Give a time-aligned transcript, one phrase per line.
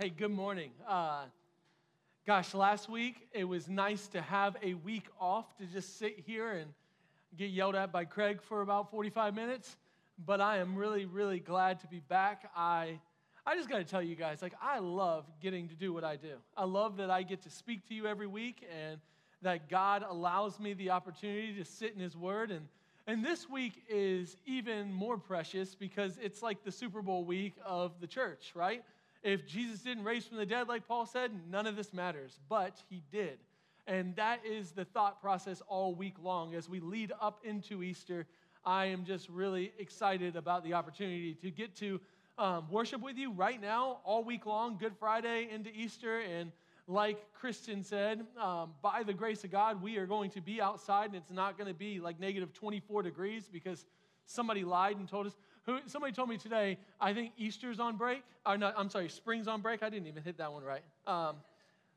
[0.00, 0.70] Hey, good morning.
[0.86, 1.24] Uh,
[2.24, 6.52] gosh, last week it was nice to have a week off to just sit here
[6.52, 6.72] and
[7.36, 9.76] get yelled at by Craig for about 45 minutes.
[10.24, 12.48] But I am really, really glad to be back.
[12.56, 13.00] I,
[13.44, 16.14] I just got to tell you guys, like, I love getting to do what I
[16.14, 16.36] do.
[16.56, 19.00] I love that I get to speak to you every week and
[19.42, 22.52] that God allows me the opportunity to sit in His Word.
[22.52, 22.68] And,
[23.08, 28.00] and this week is even more precious because it's like the Super Bowl week of
[28.00, 28.84] the church, right?
[29.22, 32.82] If Jesus didn't raise from the dead, like Paul said, none of this matters, but
[32.88, 33.38] he did.
[33.86, 38.26] And that is the thought process all week long as we lead up into Easter.
[38.64, 42.00] I am just really excited about the opportunity to get to
[42.36, 46.20] um, worship with you right now, all week long, Good Friday into Easter.
[46.20, 46.52] And
[46.86, 51.06] like Christian said, um, by the grace of God, we are going to be outside
[51.06, 53.86] and it's not going to be like negative 24 degrees because
[54.26, 55.36] somebody lied and told us.
[55.68, 58.22] Who, somebody told me today, I think Easter's on break.
[58.46, 59.82] Or not, I'm sorry, spring's on break.
[59.82, 60.80] I didn't even hit that one right.
[61.06, 61.36] Um,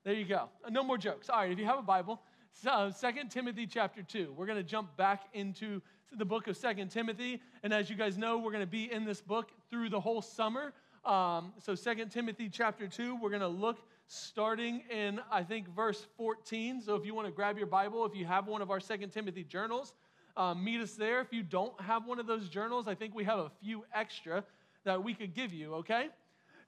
[0.03, 0.49] there you go.
[0.65, 1.29] Uh, no more jokes.
[1.29, 2.21] All right, if you have a Bible,
[2.67, 4.33] uh, 2 Timothy chapter 2.
[4.35, 5.81] We're going to jump back into
[6.17, 7.41] the book of 2 Timothy.
[7.63, 10.21] And as you guys know, we're going to be in this book through the whole
[10.21, 10.73] summer.
[11.05, 16.07] Um, so 2 Timothy chapter 2, we're going to look starting in, I think, verse
[16.17, 16.81] 14.
[16.81, 18.97] So if you want to grab your Bible, if you have one of our 2
[19.13, 19.93] Timothy journals,
[20.37, 21.21] um, meet us there.
[21.21, 24.43] If you don't have one of those journals, I think we have a few extra
[24.83, 26.09] that we could give you, okay?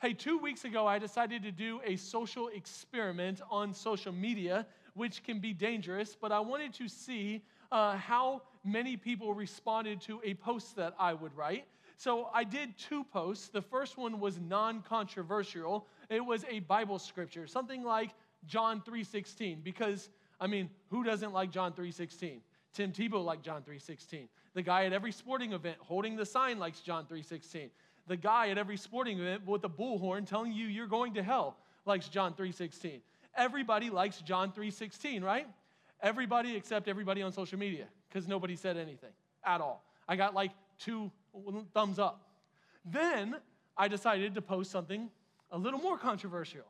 [0.01, 5.23] Hey, two weeks ago, I decided to do a social experiment on social media, which
[5.23, 7.41] can be dangerous, but I wanted to see
[7.71, 11.65] uh, how many people responded to a post that I would write.
[11.97, 13.47] So I did two posts.
[13.47, 15.87] The first one was non-controversial.
[16.09, 18.11] It was a Bible scripture, something like
[18.45, 22.41] John 3:16 because I mean, who doesn't like John 3:16?
[22.73, 24.27] Tim Tebow liked John 3.16.
[24.53, 27.69] The guy at every sporting event holding the sign likes John 3.16.
[28.07, 31.57] The guy at every sporting event with a bullhorn telling you you're going to hell
[31.85, 33.01] likes John 3.16.
[33.35, 35.47] Everybody likes John 3.16, right?
[36.01, 39.11] Everybody except everybody on social media because nobody said anything
[39.45, 39.83] at all.
[40.07, 41.11] I got like two
[41.73, 42.27] thumbs up.
[42.85, 43.35] Then
[43.77, 45.09] I decided to post something
[45.51, 46.65] a little more controversial.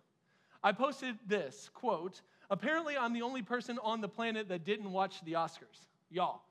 [0.63, 5.23] I posted this quote, apparently I'm the only person on the planet that didn't watch
[5.25, 5.87] the Oscars.
[6.13, 6.41] Y'all,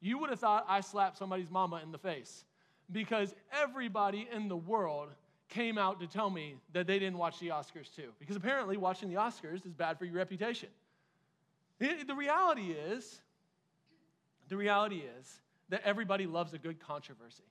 [0.00, 2.44] you would have thought I slapped somebody's mama in the face
[2.90, 5.10] because everybody in the world
[5.50, 8.10] came out to tell me that they didn't watch the Oscars too.
[8.18, 10.70] Because apparently, watching the Oscars is bad for your reputation.
[11.78, 13.20] The reality is,
[14.48, 17.44] the reality is that everybody loves a good controversy.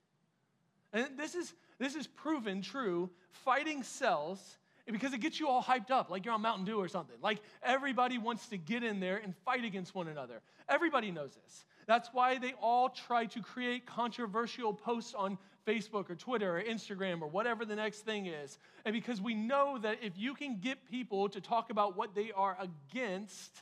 [0.91, 3.09] And this is, this is proven true.
[3.31, 4.57] Fighting sells
[4.91, 7.15] because it gets you all hyped up, like you're on Mountain Dew or something.
[7.21, 10.41] Like everybody wants to get in there and fight against one another.
[10.67, 11.65] Everybody knows this.
[11.85, 17.21] That's why they all try to create controversial posts on Facebook or Twitter or Instagram
[17.21, 18.57] or whatever the next thing is.
[18.85, 22.31] And because we know that if you can get people to talk about what they
[22.31, 23.61] are against,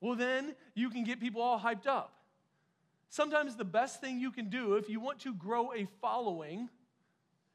[0.00, 2.14] well, then you can get people all hyped up.
[3.08, 6.68] Sometimes the best thing you can do if you want to grow a following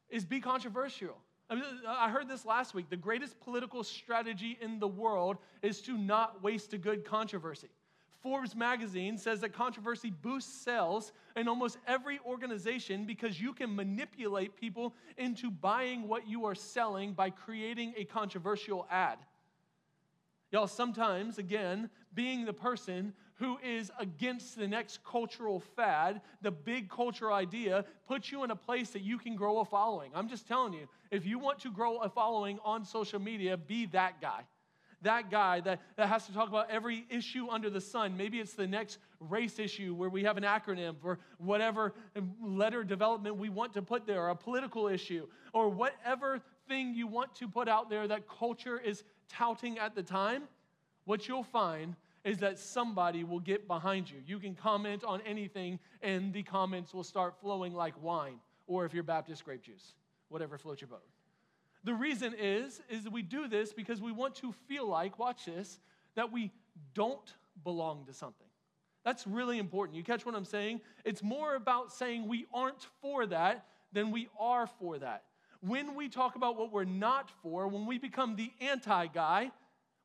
[0.10, 1.18] is be controversial.
[1.50, 2.90] I, heard this last week.
[2.90, 7.70] The greatest political strategy in the world is to not waste a good controversy.
[8.24, 14.56] Forbes magazine says that controversy boosts sales in almost every organization because you can manipulate
[14.56, 19.20] people into buying what you are selling by creating a controversial ad.
[20.52, 26.90] Y'all, sometimes, again, being the person who is against the next cultural fad, the big
[26.90, 30.12] cultural idea, puts you in a place that you can grow a following.
[30.16, 33.88] I'm just telling you, if you want to grow a following on social media, be
[33.88, 34.44] that guy.
[35.02, 38.16] That guy that, that has to talk about every issue under the sun.
[38.16, 41.94] Maybe it's the next race issue where we have an acronym for whatever
[42.42, 47.06] letter development we want to put there, or a political issue, or whatever thing you
[47.06, 50.44] want to put out there that culture is touting at the time.
[51.04, 54.18] What you'll find is that somebody will get behind you.
[54.26, 58.94] You can comment on anything, and the comments will start flowing like wine, or if
[58.94, 59.94] you're Baptist, grape juice,
[60.30, 61.04] whatever floats your boat.
[61.84, 65.80] The reason is, is we do this because we want to feel like, watch this,
[66.16, 66.52] that we
[66.96, 67.34] don't
[67.64, 68.48] belong to something.
[69.04, 69.96] That's really important.
[69.96, 70.82] You catch what I'm saying?
[71.06, 75.26] It's more about saying we aren't for that than we are for that.
[75.62, 79.52] When we talk about what we're not for, when we become the anti guy,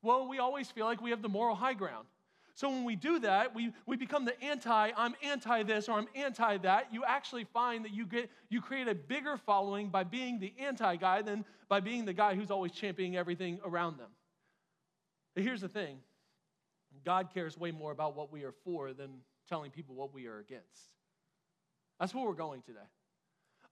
[0.03, 2.07] well, we always feel like we have the moral high ground.
[2.55, 6.09] So when we do that, we, we become the anti, I'm anti this or I'm
[6.15, 6.93] anti that.
[6.93, 10.97] You actually find that you get you create a bigger following by being the anti
[10.97, 14.11] guy than by being the guy who's always championing everything around them.
[15.35, 16.01] But here's the thing
[17.05, 19.11] God cares way more about what we are for than
[19.49, 20.91] telling people what we are against.
[21.99, 22.79] That's where we're going today.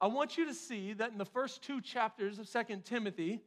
[0.01, 3.43] I want you to see that in the first two chapters of Second Timothy,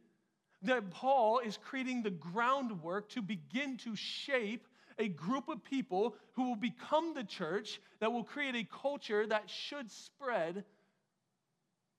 [0.63, 4.67] that Paul is creating the groundwork to begin to shape
[4.99, 9.49] a group of people who will become the church that will create a culture that
[9.49, 10.63] should spread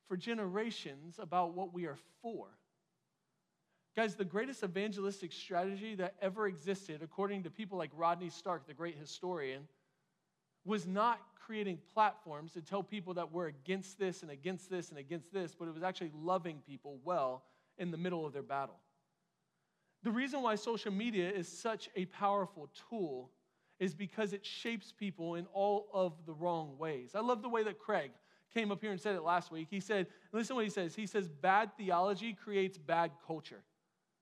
[0.08, 2.46] for generations about what we are for.
[3.96, 8.72] Guys, the greatest evangelistic strategy that ever existed, according to people like Rodney Stark, the
[8.72, 9.66] great historian,
[10.64, 14.98] was not creating platforms to tell people that we're against this and against this and
[14.98, 17.42] against this, but it was actually loving people well
[17.78, 18.78] in the middle of their battle.
[20.02, 23.30] The reason why social media is such a powerful tool
[23.78, 27.12] is because it shapes people in all of the wrong ways.
[27.14, 28.12] I love the way that Craig
[28.52, 29.68] came up here and said it last week.
[29.70, 30.94] He said, listen to what he says.
[30.94, 33.62] He says, bad theology creates bad culture.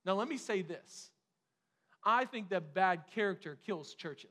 [0.04, 1.10] Now, let me say this
[2.04, 4.30] I think that bad character kills churches.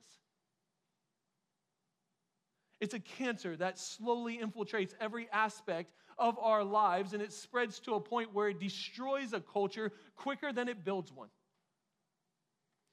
[2.80, 7.94] It's a cancer that slowly infiltrates every aspect of our lives and it spreads to
[7.94, 11.30] a point where it destroys a culture quicker than it builds one.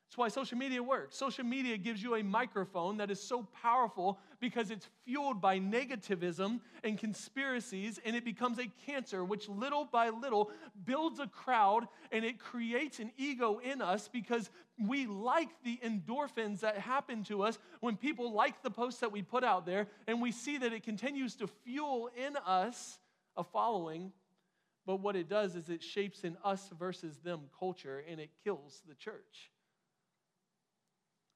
[0.06, 1.16] That's why social media works.
[1.16, 6.60] Social media gives you a microphone that is so powerful because it's fueled by negativism
[6.84, 10.52] and conspiracies, and it becomes a cancer which little by little
[10.84, 14.48] builds a crowd and it creates an ego in us because
[14.78, 19.22] we like the endorphins that happen to us when people like the posts that we
[19.22, 23.00] put out there, and we see that it continues to fuel in us
[23.36, 24.12] a following.
[24.86, 28.82] But what it does is it shapes an us versus them culture and it kills
[28.88, 29.50] the church.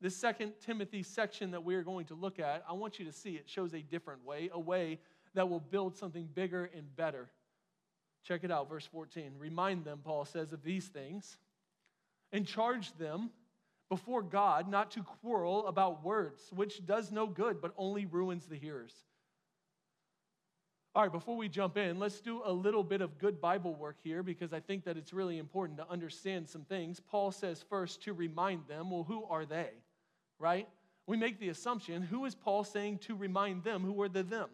[0.01, 3.33] This second Timothy section that we're going to look at, I want you to see
[3.33, 4.99] it shows a different way, a way
[5.35, 7.29] that will build something bigger and better.
[8.25, 9.33] Check it out, verse 14.
[9.39, 11.37] Remind them, Paul says, of these things
[12.33, 13.31] and charge them
[13.89, 18.57] before God not to quarrel about words, which does no good, but only ruins the
[18.57, 18.95] hearers.
[20.95, 23.97] All right, before we jump in, let's do a little bit of good Bible work
[24.03, 26.99] here because I think that it's really important to understand some things.
[26.99, 29.71] Paul says first to remind them, well, who are they?
[30.41, 30.67] right?
[31.07, 33.85] We make the assumption who is Paul saying to remind them?
[33.85, 34.49] Who are the them?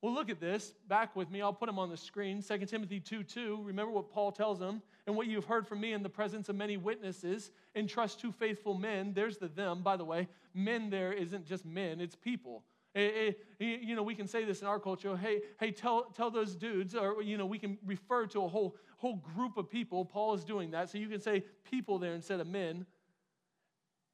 [0.00, 0.74] Well, look at this.
[0.86, 1.42] Back with me.
[1.42, 2.40] I'll put them on the screen.
[2.40, 3.62] 2 Timothy 2 2.
[3.64, 6.54] Remember what Paul tells them and what you've heard from me in the presence of
[6.54, 7.50] many witnesses.
[7.74, 9.12] Entrust to faithful men.
[9.12, 9.82] There's the them.
[9.82, 12.62] By the way, men there isn't just men, it's people.
[12.98, 15.16] Eh, eh, hey, hey, you know, we can say this in our culture.
[15.16, 18.74] Hey, hey, tell, tell those dudes, or you know, we can refer to a whole
[18.96, 20.04] whole group of people.
[20.04, 22.84] Paul is doing that, so you can say people there instead of men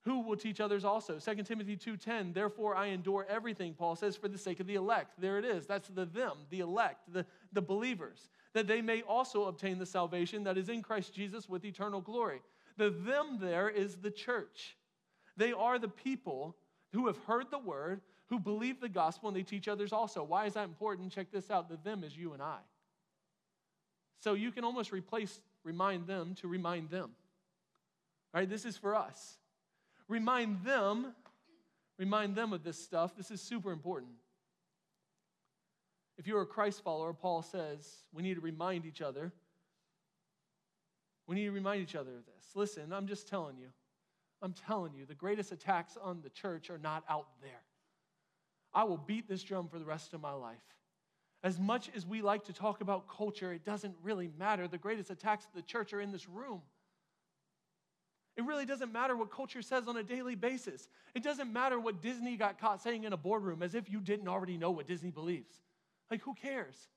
[0.02, 1.18] who will teach others also.
[1.18, 5.18] 2 timothy 2.10 therefore i endure everything paul says for the sake of the elect.
[5.18, 5.66] There it is.
[5.66, 10.44] That's the them the elect the, the believers that they may also obtain the salvation
[10.44, 12.42] that is in christ jesus with eternal glory.
[12.76, 14.76] The them there is the church.
[15.38, 16.54] They are the people
[16.92, 20.46] who have heard the word who believe the gospel and they teach others also why
[20.46, 22.58] is that important check this out the them is you and i
[24.20, 27.10] so you can almost replace remind them to remind them
[28.32, 29.38] all right this is for us
[30.08, 31.14] Remind them,
[31.98, 33.16] remind them of this stuff.
[33.16, 34.12] This is super important.
[36.18, 39.32] If you're a Christ follower, Paul says we need to remind each other.
[41.26, 42.54] We need to remind each other of this.
[42.54, 43.68] Listen, I'm just telling you.
[44.42, 47.62] I'm telling you, the greatest attacks on the church are not out there.
[48.74, 50.56] I will beat this drum for the rest of my life.
[51.42, 54.66] As much as we like to talk about culture, it doesn't really matter.
[54.66, 56.62] The greatest attacks of the church are in this room.
[58.36, 60.88] It really doesn't matter what culture says on a daily basis.
[61.14, 64.26] It doesn't matter what Disney got caught saying in a boardroom as if you didn't
[64.26, 65.54] already know what Disney believes.
[66.10, 66.88] Like, who cares?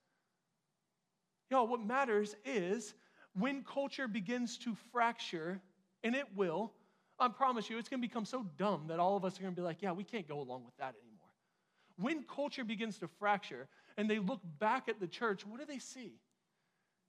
[1.52, 2.96] Y'all, what matters is
[3.38, 5.62] when culture begins to fracture,
[6.04, 6.74] and it will,
[7.20, 9.54] I promise you, it's going to become so dumb that all of us are going
[9.54, 11.07] to be like, yeah, we can't go along with that anymore.
[11.98, 15.80] When culture begins to fracture and they look back at the church, what do they
[15.80, 16.14] see?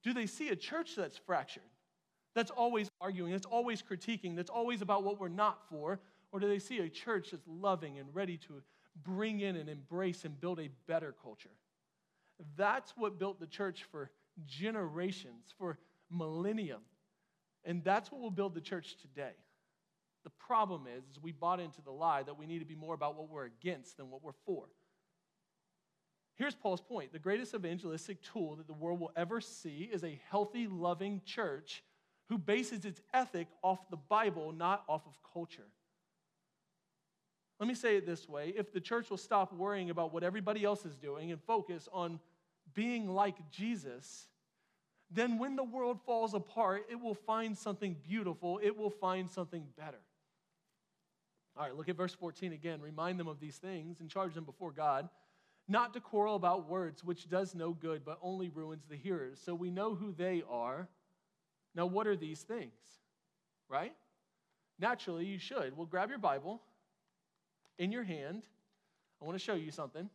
[0.02, 1.62] Do they see a church that's fractured?
[2.38, 5.98] that's always arguing, that's always critiquing, that's always about what we're not for?
[6.30, 8.62] Or do they see a church that's loving and ready to
[9.02, 11.50] bring in and embrace and build a better culture?
[12.56, 14.12] That's what built the church for
[14.46, 15.78] generations, for
[16.10, 16.82] millennium.
[17.64, 19.32] And that's what will build the church today.
[20.22, 22.94] The problem is, is we bought into the lie that we need to be more
[22.94, 24.66] about what we're against than what we're for.
[26.38, 30.20] Here's Paul's point the greatest evangelistic tool that the world will ever see is a
[30.30, 31.82] healthy, loving church
[32.28, 35.66] who bases its ethic off the Bible, not off of culture.
[37.58, 40.64] Let me say it this way if the church will stop worrying about what everybody
[40.64, 42.20] else is doing and focus on
[42.72, 44.28] being like Jesus,
[45.10, 49.66] then when the world falls apart, it will find something beautiful, it will find something
[49.76, 49.98] better.
[51.56, 52.80] All right, look at verse 14 again.
[52.80, 55.08] Remind them of these things and charge them before God,
[55.68, 59.40] not to quarrel about words, which does no good, but only ruins the hearers.
[59.44, 60.88] So we know who they are
[61.74, 62.72] Now, what are these things?
[63.68, 63.94] Right?
[64.78, 65.76] Naturally, you should.
[65.76, 66.60] Well, grab your Bible
[67.78, 68.44] in your hand.
[69.20, 70.08] I want to show you something.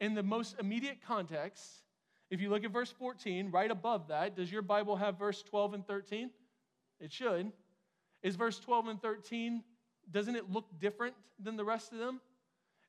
[0.00, 1.82] In the most immediate context,
[2.30, 5.74] if you look at verse 14, right above that, does your Bible have verse 12
[5.74, 6.30] and 13?
[7.00, 7.52] It should.
[8.22, 9.62] Is verse 12 and 13,
[10.10, 12.20] doesn't it look different than the rest of them?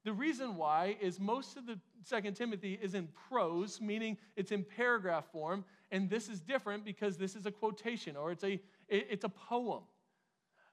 [0.06, 4.64] The reason why is most of the Second Timothy is in prose, meaning it's in
[4.64, 9.24] paragraph form, and this is different because this is a quotation or it's a, it's
[9.24, 9.82] a poem.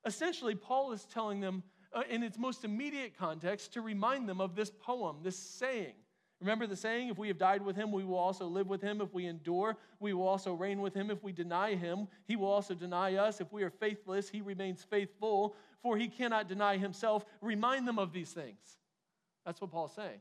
[0.04, 1.62] Essentially, Paul is telling them
[1.94, 5.94] uh, in its most immediate context to remind them of this poem, this saying.
[6.38, 9.00] Remember the saying, if we have died with him, we will also live with him.
[9.00, 11.10] If we endure, we will also reign with him.
[11.10, 13.40] If we deny him, he will also deny us.
[13.40, 17.24] If we are faithless, he remains faithful, for he cannot deny himself.
[17.40, 18.58] Remind them of these things.
[19.44, 20.20] That's what Paul's saying.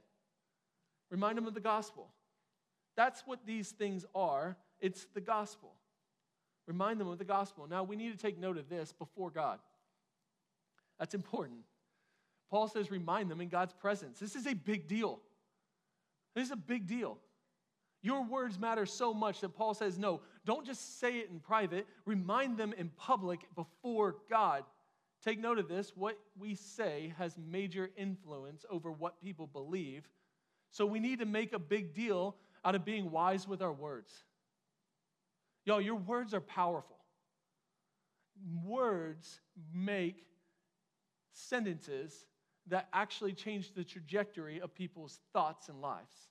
[1.09, 2.07] Remind them of the gospel.
[2.95, 4.57] That's what these things are.
[4.79, 5.73] It's the gospel.
[6.67, 7.67] Remind them of the gospel.
[7.67, 9.59] Now, we need to take note of this before God.
[10.99, 11.59] That's important.
[12.49, 14.19] Paul says, remind them in God's presence.
[14.19, 15.19] This is a big deal.
[16.35, 17.17] This is a big deal.
[18.03, 21.85] Your words matter so much that Paul says, no, don't just say it in private,
[22.05, 24.63] remind them in public before God.
[25.23, 30.09] Take note of this what we say has major influence over what people believe.
[30.71, 32.35] So we need to make a big deal
[32.65, 34.11] out of being wise with our words.
[35.65, 36.97] Y'all, your words are powerful.
[38.65, 39.41] Words
[39.73, 40.25] make
[41.33, 42.25] sentences
[42.67, 46.29] that actually change the trajectory of people's thoughts and lives.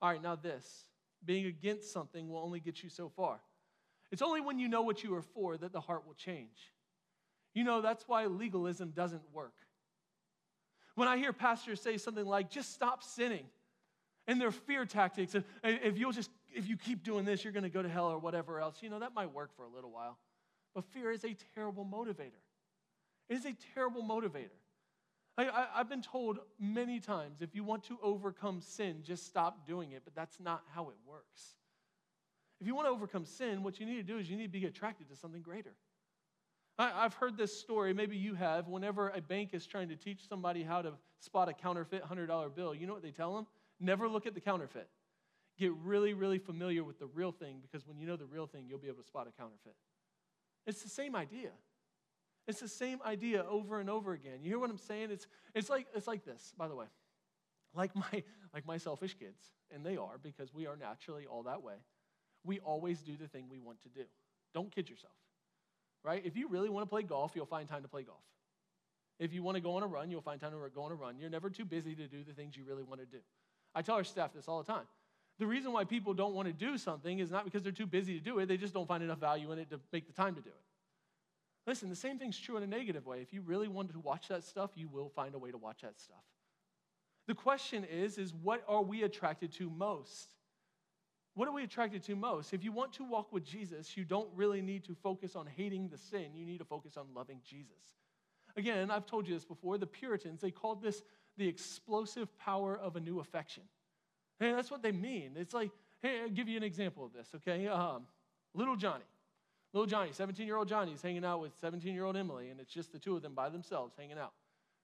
[0.00, 0.84] All right, now this
[1.24, 3.40] being against something will only get you so far.
[4.10, 6.72] It's only when you know what you are for that the heart will change.
[7.54, 9.54] You know, that's why legalism doesn't work.
[10.94, 13.46] When I hear pastors say something like, just stop sinning,
[14.26, 17.70] and their fear tactics, if you'll just, if you keep doing this, you're going to
[17.70, 20.18] go to hell or whatever else, you know, that might work for a little while.
[20.74, 22.40] But fear is a terrible motivator.
[23.28, 24.50] It is a terrible motivator.
[25.38, 29.92] I, have been told many times if you want to overcome sin, just stop doing
[29.92, 31.54] it, but that's not how it works.
[32.60, 34.60] If you want to overcome sin, what you need to do is you need to
[34.60, 35.72] be attracted to something greater.
[36.80, 38.66] I, have heard this story, maybe you have.
[38.66, 42.74] Whenever a bank is trying to teach somebody how to spot a counterfeit $100 bill,
[42.74, 43.46] you know what they tell them?
[43.78, 44.88] Never look at the counterfeit.
[45.58, 48.64] Get really, really familiar with the real thing because when you know the real thing,
[48.66, 49.74] you'll be able to spot a counterfeit.
[50.66, 51.50] It's the same idea.
[52.48, 54.38] It's the same idea over and over again.
[54.42, 55.10] You hear what I'm saying?
[55.10, 56.86] It's, it's, like, it's like this, by the way.
[57.74, 58.22] Like my,
[58.54, 61.74] like my selfish kids, and they are because we are naturally all that way.
[62.42, 64.04] We always do the thing we want to do.
[64.54, 65.12] Don't kid yourself
[66.02, 66.22] right?
[66.24, 68.22] If you really want to play golf, you'll find time to play golf.
[69.18, 70.94] If you want to go on a run, you'll find time to go on a
[70.94, 71.18] run.
[71.18, 73.18] You're never too busy to do the things you really want to do.
[73.74, 74.86] I tell our staff this all the time.
[75.38, 78.18] The reason why people don't want to do something is not because they're too busy
[78.18, 80.34] to do it, they just don't find enough value in it to make the time
[80.34, 80.64] to do it.
[81.66, 83.20] Listen, the same thing's true in a negative way.
[83.20, 85.82] If you really want to watch that stuff, you will find a way to watch
[85.82, 86.24] that stuff.
[87.26, 90.34] The question is is what are we attracted to most?
[91.34, 92.52] What are we attracted to most?
[92.52, 95.88] If you want to walk with Jesus, you don't really need to focus on hating
[95.88, 96.34] the sin.
[96.34, 97.76] You need to focus on loving Jesus.
[98.56, 99.78] Again, I've told you this before.
[99.78, 101.02] The Puritans, they called this
[101.36, 103.62] the explosive power of a new affection.
[104.40, 105.32] And that's what they mean.
[105.36, 105.70] It's like,
[106.02, 107.68] hey, I'll give you an example of this, okay?
[107.68, 108.02] Um,
[108.54, 109.04] little Johnny.
[109.72, 112.58] Little Johnny, 17 year old Johnny, is hanging out with 17 year old Emily, and
[112.58, 114.32] it's just the two of them by themselves hanging out,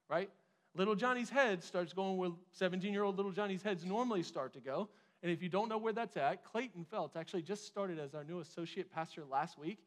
[0.09, 0.29] right?
[0.75, 4.59] Little Johnny's head starts going where 17 year old little Johnny's heads normally start to
[4.59, 4.87] go.
[5.23, 8.23] And if you don't know where that's at, Clayton Feltz actually just started as our
[8.23, 9.79] new associate pastor last week.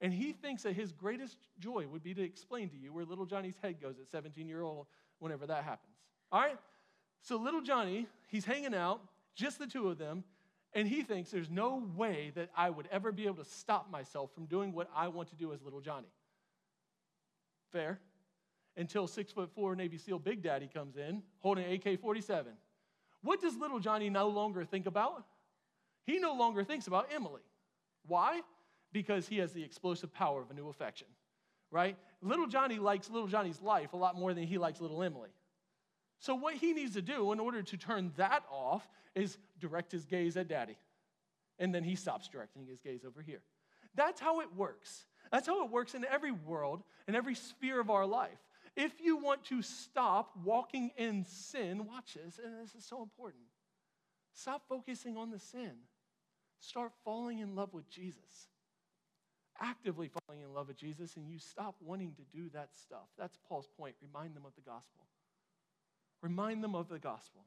[0.00, 3.26] And he thinks that his greatest joy would be to explain to you where little
[3.26, 4.86] Johnny's head goes at 17 year old
[5.18, 5.96] whenever that happens.
[6.30, 6.58] All right?
[7.22, 9.00] So little Johnny, he's hanging out,
[9.34, 10.22] just the two of them,
[10.74, 14.30] and he thinks there's no way that I would ever be able to stop myself
[14.34, 16.08] from doing what I want to do as little Johnny.
[17.72, 17.98] Fair.
[18.76, 22.52] Until six foot four Navy SEAL Big Daddy comes in holding AK 47.
[23.26, 25.24] What does little Johnny no longer think about?
[26.04, 27.42] He no longer thinks about Emily.
[28.06, 28.42] Why?
[28.92, 31.08] Because he has the explosive power of a new affection,
[31.72, 31.96] right?
[32.22, 35.30] Little Johnny likes little Johnny's life a lot more than he likes little Emily.
[36.20, 40.04] So, what he needs to do in order to turn that off is direct his
[40.04, 40.76] gaze at daddy.
[41.58, 43.42] And then he stops directing his gaze over here.
[43.96, 45.04] That's how it works.
[45.32, 48.38] That's how it works in every world, in every sphere of our life.
[48.76, 53.42] If you want to stop walking in sin, watch this, and this is so important.
[54.34, 55.72] Stop focusing on the sin.
[56.60, 58.48] Start falling in love with Jesus.
[59.58, 63.08] Actively falling in love with Jesus, and you stop wanting to do that stuff.
[63.18, 63.94] That's Paul's point.
[64.02, 65.06] Remind them of the gospel.
[66.20, 67.44] Remind them of the gospel.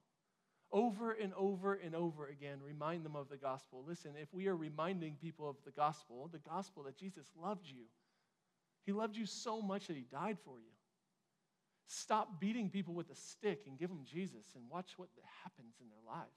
[0.71, 3.83] over and over and over again, remind them of the gospel.
[3.88, 7.86] Listen, if we are reminding people of the gospel, the gospel that Jesus loved you,
[8.86, 10.71] He loved you so much that He died for you.
[11.91, 15.10] Stop beating people with a stick and give them Jesus and watch what
[15.43, 16.29] happens in their lives.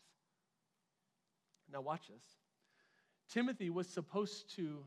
[1.71, 2.25] Now, watch this.
[3.31, 4.79] Timothy was supposed to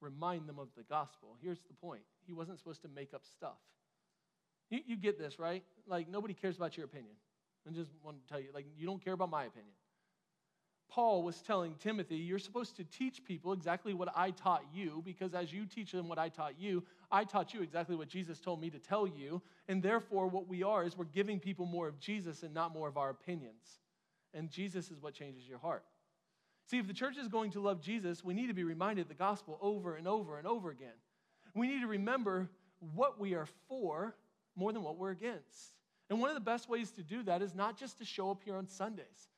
[0.00, 1.36] remind them of the gospel.
[1.42, 3.58] Here's the point he wasn't supposed to make up stuff.
[4.70, 5.62] You, you get this, right?
[5.86, 7.14] Like, nobody cares about your opinion.
[7.68, 9.74] I just want to tell you, like, you don't care about my opinion.
[10.90, 15.34] Paul was telling Timothy, You're supposed to teach people exactly what I taught you, because
[15.34, 18.60] as you teach them what I taught you, I taught you exactly what Jesus told
[18.60, 19.40] me to tell you.
[19.68, 22.88] And therefore, what we are is we're giving people more of Jesus and not more
[22.88, 23.80] of our opinions.
[24.34, 25.84] And Jesus is what changes your heart.
[26.66, 29.14] See, if the church is going to love Jesus, we need to be reminded the
[29.14, 30.94] gospel over and over and over again.
[31.54, 32.48] We need to remember
[32.94, 34.14] what we are for
[34.56, 35.72] more than what we're against.
[36.08, 38.42] And one of the best ways to do that is not just to show up
[38.44, 39.28] here on Sundays.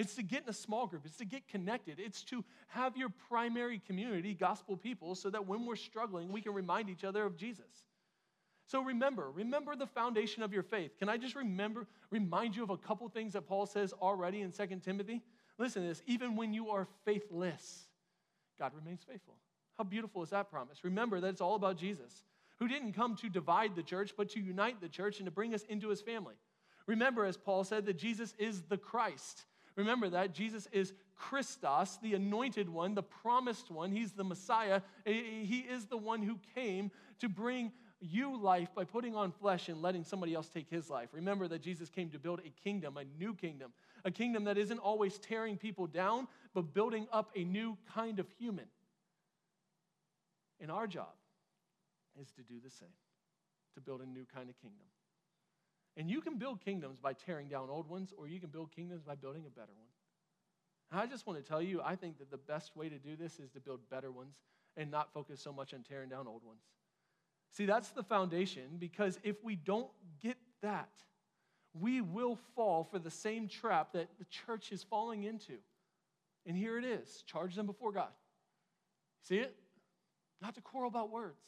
[0.00, 1.02] It's to get in a small group.
[1.04, 1.98] It's to get connected.
[1.98, 6.54] It's to have your primary community, gospel people, so that when we're struggling, we can
[6.54, 7.84] remind each other of Jesus.
[8.66, 10.96] So remember, remember the foundation of your faith.
[10.98, 14.52] Can I just remember, remind you of a couple things that Paul says already in
[14.52, 15.20] 2 Timothy?
[15.58, 16.02] Listen to this.
[16.06, 17.82] Even when you are faithless,
[18.58, 19.34] God remains faithful.
[19.76, 20.82] How beautiful is that promise?
[20.82, 22.24] Remember that it's all about Jesus,
[22.58, 25.52] who didn't come to divide the church, but to unite the church and to bring
[25.52, 26.36] us into his family.
[26.86, 29.44] Remember, as Paul said, that Jesus is the Christ.
[29.76, 33.92] Remember that Jesus is Christos, the anointed one, the promised one.
[33.92, 34.80] He's the Messiah.
[35.04, 39.82] He is the one who came to bring you life by putting on flesh and
[39.82, 41.10] letting somebody else take his life.
[41.12, 43.72] Remember that Jesus came to build a kingdom, a new kingdom,
[44.04, 48.26] a kingdom that isn't always tearing people down, but building up a new kind of
[48.38, 48.64] human.
[50.60, 51.12] And our job
[52.20, 52.88] is to do the same,
[53.74, 54.86] to build a new kind of kingdom.
[55.96, 59.02] And you can build kingdoms by tearing down old ones, or you can build kingdoms
[59.02, 59.88] by building a better one.
[60.90, 63.16] And I just want to tell you, I think that the best way to do
[63.16, 64.34] this is to build better ones
[64.76, 66.62] and not focus so much on tearing down old ones.
[67.52, 69.90] See, that's the foundation because if we don't
[70.22, 70.90] get that,
[71.72, 75.58] we will fall for the same trap that the church is falling into.
[76.46, 78.10] And here it is charge them before God.
[79.22, 79.54] See it?
[80.40, 81.44] Not to quarrel about words,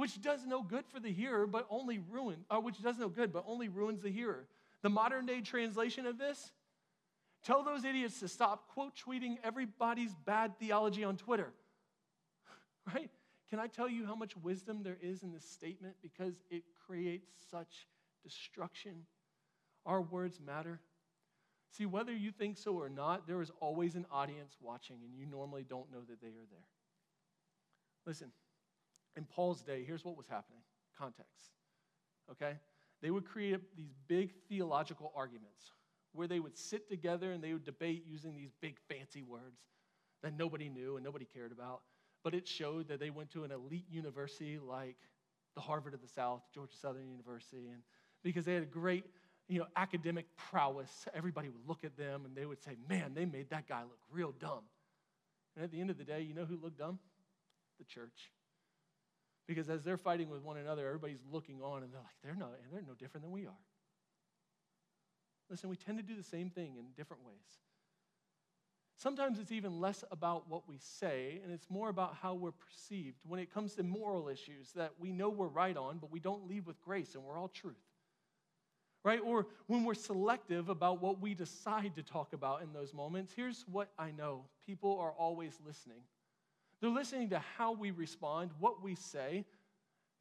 [0.00, 3.30] which does no good for the hearer, but only ruin, uh, which does no good,
[3.34, 4.46] but only ruins the hearer.
[4.80, 6.52] The modern day translation of this
[7.44, 11.52] tell those idiots to stop quote tweeting everybody's bad theology on Twitter.
[12.94, 13.10] Right?
[13.50, 15.96] Can I tell you how much wisdom there is in this statement?
[16.00, 17.86] Because it creates such
[18.24, 19.04] destruction.
[19.84, 20.80] Our words matter.
[21.72, 25.26] See, whether you think so or not, there is always an audience watching, and you
[25.26, 26.64] normally don't know that they are there.
[28.06, 28.32] Listen,
[29.16, 30.60] in Paul's day, here's what was happening
[30.98, 31.52] context.
[32.30, 32.56] Okay?
[33.02, 35.72] They would create these big theological arguments
[36.12, 39.60] where they would sit together and they would debate using these big fancy words
[40.22, 41.80] that nobody knew and nobody cared about
[42.22, 44.96] but it showed that they went to an elite university like
[45.54, 47.82] the Harvard of the South, Georgia Southern University, and
[48.22, 49.04] because they had a great
[49.48, 53.24] you know, academic prowess, everybody would look at them and they would say, man, they
[53.24, 54.62] made that guy look real dumb.
[55.56, 57.00] And at the end of the day, you know who looked dumb?
[57.78, 58.30] The church.
[59.50, 62.50] Because as they're fighting with one another, everybody's looking on and they're like, they're no,
[62.70, 63.62] they're no different than we are.
[65.50, 67.34] Listen, we tend to do the same thing in different ways.
[68.96, 73.16] Sometimes it's even less about what we say, and it's more about how we're perceived
[73.26, 76.46] when it comes to moral issues that we know we're right on, but we don't
[76.46, 77.74] leave with grace and we're all truth.
[79.02, 79.18] Right?
[79.18, 83.64] Or when we're selective about what we decide to talk about in those moments, here's
[83.66, 86.02] what I know people are always listening.
[86.80, 89.44] They're listening to how we respond, what we say.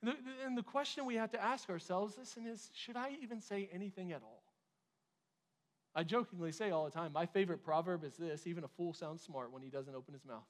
[0.01, 4.11] And the question we have to ask ourselves listen, is should I even say anything
[4.11, 4.43] at all?
[5.95, 9.21] I jokingly say all the time, my favorite proverb is this even a fool sounds
[9.21, 10.47] smart when he doesn't open his mouth.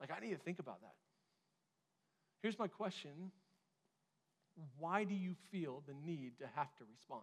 [0.00, 0.94] Like, I need to think about that.
[2.42, 3.30] Here's my question
[4.78, 7.22] Why do you feel the need to have to respond?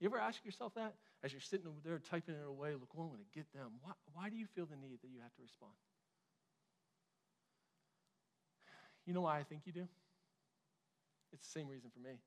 [0.00, 3.08] You ever ask yourself that as you're sitting there typing it away, look, oh, I'm
[3.08, 3.72] going to get them?
[3.82, 5.72] Why, why do you feel the need that you have to respond?
[9.06, 9.88] You know why I think you do?
[11.32, 12.18] It's the same reason for me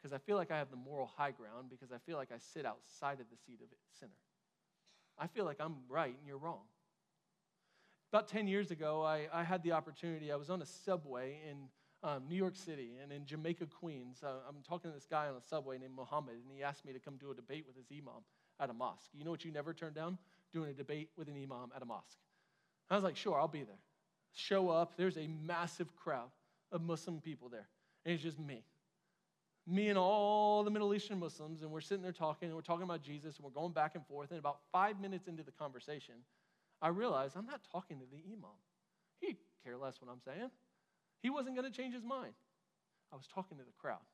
[0.00, 2.38] because I feel like I have the moral high ground because I feel like I
[2.38, 4.10] sit outside of the seat of sinner.
[5.18, 6.62] I feel like I'm right and you're wrong.
[8.12, 11.68] About 10 years ago, I, I had the opportunity, I was on a subway in
[12.02, 14.22] um, New York City and in Jamaica, Queens.
[14.22, 16.92] Uh, I'm talking to this guy on a subway named Muhammad, and he asked me
[16.92, 18.22] to come do a debate with his imam
[18.60, 19.10] at a mosque.
[19.14, 20.18] You know what you never turn down?
[20.52, 22.18] Doing a debate with an imam at a mosque.
[22.90, 23.78] I was like, sure, I'll be there.
[24.34, 26.30] Show up, there's a massive crowd
[26.70, 27.68] of Muslim people there,
[28.04, 28.64] and it's just me.
[29.66, 32.84] me and all the Middle Eastern Muslims, and we're sitting there talking, and we're talking
[32.84, 34.30] about Jesus, and we're going back and forth.
[34.30, 36.14] And about five minutes into the conversation,
[36.80, 38.50] I realize I'm not talking to the imam.
[39.20, 40.50] He'd care less what I'm saying.
[41.22, 42.34] He wasn't going to change his mind.
[43.12, 44.04] I was talking to the crowd,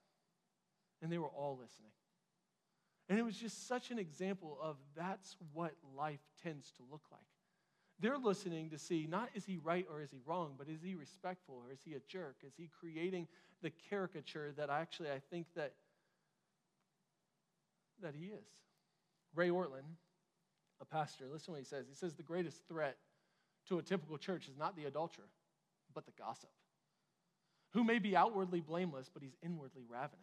[1.02, 1.92] and they were all listening.
[3.08, 7.20] And it was just such an example of that's what life tends to look like.
[8.00, 10.94] They're listening to see not is he right or is he wrong, but is he
[10.94, 12.36] respectful or is he a jerk?
[12.46, 13.26] Is he creating
[13.62, 15.72] the caricature that actually I think that
[18.02, 18.68] that he is?
[19.34, 19.96] Ray Ortlund,
[20.80, 21.86] a pastor, listen to what he says.
[21.88, 22.96] He says the greatest threat
[23.68, 25.28] to a typical church is not the adulterer,
[25.94, 26.50] but the gossip,
[27.72, 30.18] who may be outwardly blameless, but he's inwardly ravenous.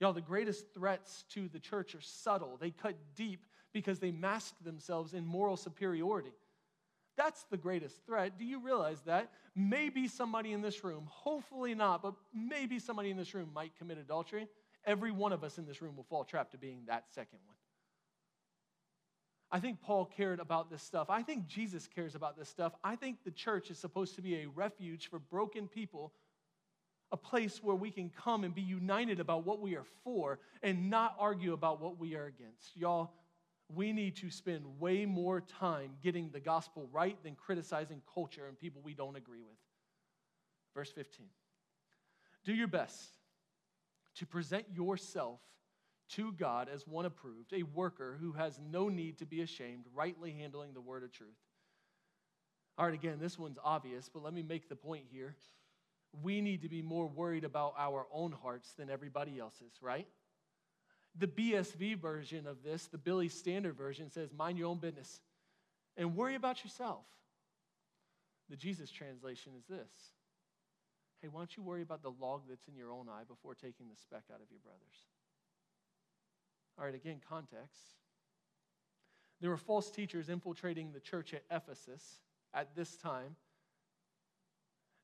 [0.00, 2.56] Y'all, the greatest threats to the church are subtle.
[2.60, 6.32] They cut deep because they mask themselves in moral superiority.
[7.16, 8.38] That's the greatest threat.
[8.38, 9.32] Do you realize that?
[9.56, 13.98] Maybe somebody in this room, hopefully not, but maybe somebody in this room might commit
[13.98, 14.46] adultery.
[14.84, 17.56] Every one of us in this room will fall trap to being that second one.
[19.50, 21.08] I think Paul cared about this stuff.
[21.08, 22.74] I think Jesus cares about this stuff.
[22.84, 26.12] I think the church is supposed to be a refuge for broken people
[27.10, 30.90] a place where we can come and be united about what we are for and
[30.90, 32.76] not argue about what we are against.
[32.76, 33.12] Y'all,
[33.74, 38.58] we need to spend way more time getting the gospel right than criticizing culture and
[38.58, 39.56] people we don't agree with.
[40.74, 41.26] Verse 15
[42.44, 43.10] Do your best
[44.16, 45.40] to present yourself
[46.10, 50.32] to God as one approved, a worker who has no need to be ashamed, rightly
[50.32, 51.30] handling the word of truth.
[52.76, 55.34] All right, again, this one's obvious, but let me make the point here
[56.22, 60.06] we need to be more worried about our own hearts than everybody else's, right?
[61.18, 65.20] The BSV version of this, the Billy Standard version, says, mind your own business
[65.96, 67.04] and worry about yourself.
[68.48, 70.12] The Jesus translation is this
[71.20, 73.88] Hey, why don't you worry about the log that's in your own eye before taking
[73.88, 75.04] the speck out of your brother's?
[76.78, 77.80] All right, again, context.
[79.40, 82.20] There were false teachers infiltrating the church at Ephesus
[82.54, 83.36] at this time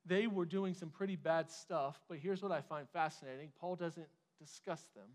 [0.05, 4.07] they were doing some pretty bad stuff, but here's what I find fascinating Paul doesn't
[4.39, 5.07] discuss them.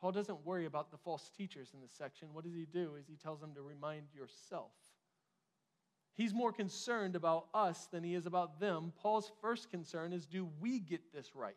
[0.00, 2.28] Paul doesn't worry about the false teachers in this section.
[2.32, 2.94] What does he do?
[2.98, 4.72] Is he tells them to remind yourself.
[6.14, 8.92] He's more concerned about us than he is about them.
[9.00, 11.54] Paul's first concern is do we get this right?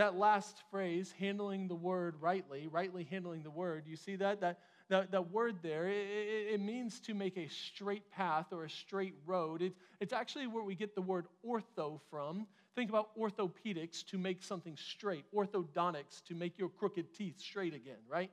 [0.00, 4.40] That last phrase, handling the word rightly, rightly handling the word, you see that?
[4.40, 4.58] That
[4.88, 9.12] that, that word there, it, it, means to make a straight path or a straight
[9.26, 9.60] road.
[9.60, 12.46] It, it's actually where we get the word ortho from.
[12.74, 18.00] Think about orthopedics to make something straight, orthodontics to make your crooked teeth straight again,
[18.08, 18.30] right?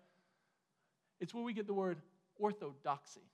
[1.20, 1.98] It's where we get the word
[2.38, 3.28] orthodoxy.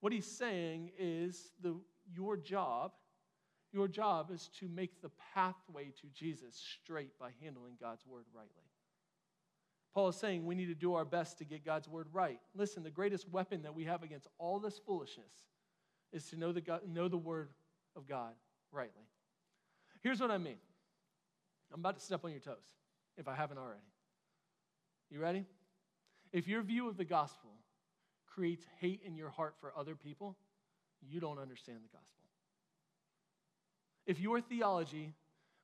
[0.00, 1.74] What he's saying is the,
[2.14, 2.92] your job,
[3.72, 8.64] your job is to make the pathway to Jesus straight by handling God's word rightly.
[9.94, 12.40] Paul is saying we need to do our best to get God's word right.
[12.54, 15.32] Listen, the greatest weapon that we have against all this foolishness
[16.12, 17.50] is to know the, God, know the word
[17.96, 18.32] of God
[18.72, 19.04] rightly.
[20.02, 20.58] Here's what I mean
[21.72, 22.76] I'm about to step on your toes
[23.16, 23.80] if I haven't already.
[25.10, 25.44] You ready?
[26.32, 27.50] If your view of the gospel
[28.26, 30.36] creates hate in your heart for other people,
[31.00, 32.27] you don't understand the gospel.
[34.08, 35.12] If your theology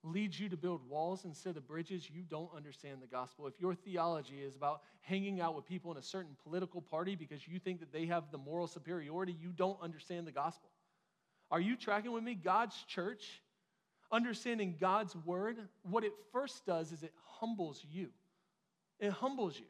[0.02, 3.46] leads you to build walls instead of bridges, you don't understand the gospel.
[3.46, 7.48] If your theology is about hanging out with people in a certain political party because
[7.48, 10.68] you think that they have the moral superiority, you don't understand the gospel.
[11.50, 12.34] Are you tracking with me?
[12.34, 13.40] God's church,
[14.12, 18.08] understanding God's word, what it first does is it humbles you.
[19.00, 19.66] It humbles you.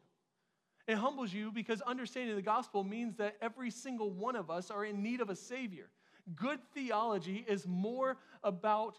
[0.85, 4.83] It humbles you because understanding the gospel means that every single one of us are
[4.83, 5.87] in need of a Savior.
[6.33, 8.97] Good theology is more about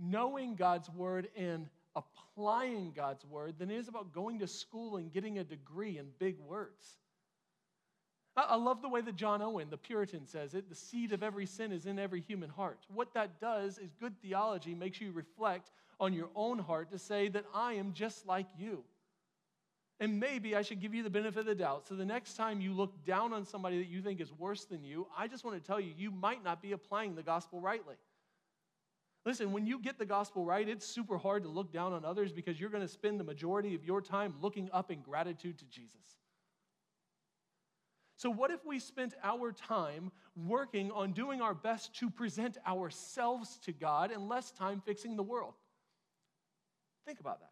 [0.00, 5.12] knowing God's word and applying God's word than it is about going to school and
[5.12, 6.96] getting a degree in big words.
[8.34, 11.44] I love the way that John Owen, the Puritan, says it the seed of every
[11.44, 12.78] sin is in every human heart.
[12.88, 17.28] What that does is good theology makes you reflect on your own heart to say
[17.28, 18.84] that I am just like you.
[20.02, 21.86] And maybe I should give you the benefit of the doubt.
[21.86, 24.82] So the next time you look down on somebody that you think is worse than
[24.82, 27.94] you, I just want to tell you, you might not be applying the gospel rightly.
[29.24, 32.32] Listen, when you get the gospel right, it's super hard to look down on others
[32.32, 35.64] because you're going to spend the majority of your time looking up in gratitude to
[35.66, 36.18] Jesus.
[38.16, 43.56] So, what if we spent our time working on doing our best to present ourselves
[43.66, 45.54] to God and less time fixing the world?
[47.06, 47.51] Think about that.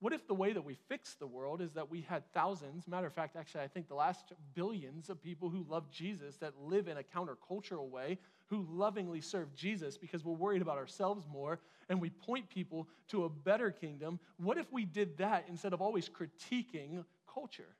[0.00, 3.06] What if the way that we fix the world is that we had thousands, matter
[3.06, 6.86] of fact, actually, I think the last billions of people who love Jesus that live
[6.86, 11.98] in a countercultural way, who lovingly serve Jesus because we're worried about ourselves more and
[12.00, 14.20] we point people to a better kingdom?
[14.36, 17.74] What if we did that instead of always critiquing culture?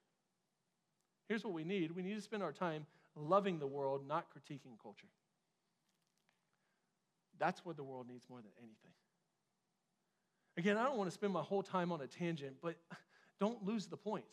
[1.29, 4.81] Here's what we need we need to spend our time loving the world, not critiquing
[4.83, 5.09] culture.
[7.39, 8.93] That's what the world needs more than anything.
[10.57, 12.77] Again, I don't want to spend my whole time on a tangent, but
[13.41, 14.25] don't lose the point.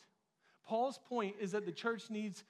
[0.65, 2.43] Paul's point is that the church needs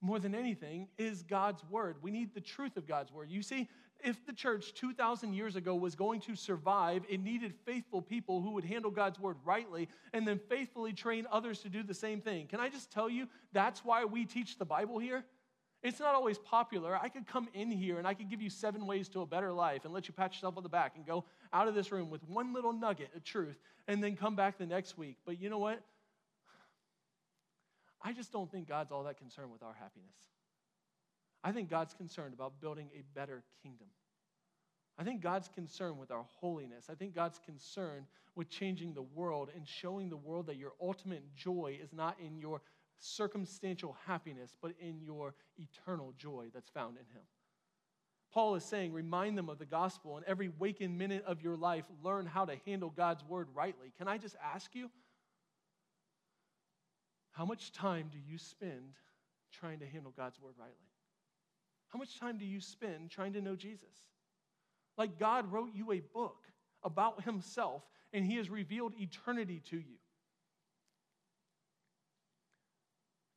[0.00, 1.96] more than anything is God's word.
[2.02, 3.30] We need the truth of God's word.
[3.30, 3.68] You see,
[4.02, 8.52] if the church 2,000 years ago was going to survive, it needed faithful people who
[8.52, 12.46] would handle God's word rightly and then faithfully train others to do the same thing.
[12.46, 15.24] Can I just tell you, that's why we teach the Bible here?
[15.82, 16.98] It's not always popular.
[17.00, 19.52] I could come in here and I could give you seven ways to a better
[19.52, 22.10] life and let you pat yourself on the back and go out of this room
[22.10, 23.58] with one little nugget of truth
[23.88, 25.16] and then come back the next week.
[25.24, 25.80] But you know what?
[28.02, 30.16] I just don't think God's all that concerned with our happiness.
[31.42, 33.88] I think God's concerned about building a better kingdom.
[34.98, 36.86] I think God's concerned with our holiness.
[36.90, 41.34] I think God's concerned with changing the world and showing the world that your ultimate
[41.34, 42.60] joy is not in your
[42.98, 47.22] circumstantial happiness, but in your eternal joy that's found in Him.
[48.32, 51.84] Paul is saying, remind them of the gospel, and every waking minute of your life,
[52.02, 53.92] learn how to handle God's word rightly.
[53.98, 54.88] Can I just ask you,
[57.32, 58.94] how much time do you spend
[59.52, 60.76] trying to handle God's word rightly?
[61.88, 63.88] How much time do you spend trying to know Jesus?
[64.96, 66.44] Like God wrote you a book
[66.84, 69.96] about Himself, and He has revealed eternity to you.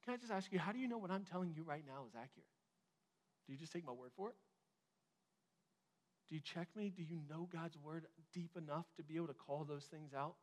[0.06, 2.04] Can I just ask you, how do you know what I'm telling you right now
[2.08, 2.46] is accurate?
[3.48, 4.36] Do you just take my word for it?
[6.34, 6.90] Do you check me?
[6.90, 10.34] Do you know God's word deep enough to be able to call those things out?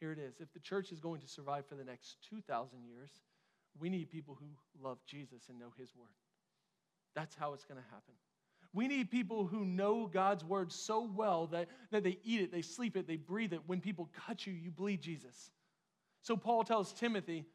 [0.00, 0.40] Here it is.
[0.40, 3.08] If the church is going to survive for the next 2,000 years,
[3.78, 4.46] we need people who
[4.82, 6.08] love Jesus and know his word.
[7.14, 8.14] That's how it's going to happen.
[8.72, 12.62] We need people who know God's word so well that, that they eat it, they
[12.62, 13.60] sleep it, they breathe it.
[13.68, 15.52] When people cut you, you bleed Jesus.
[16.22, 17.46] So Paul tells Timothy,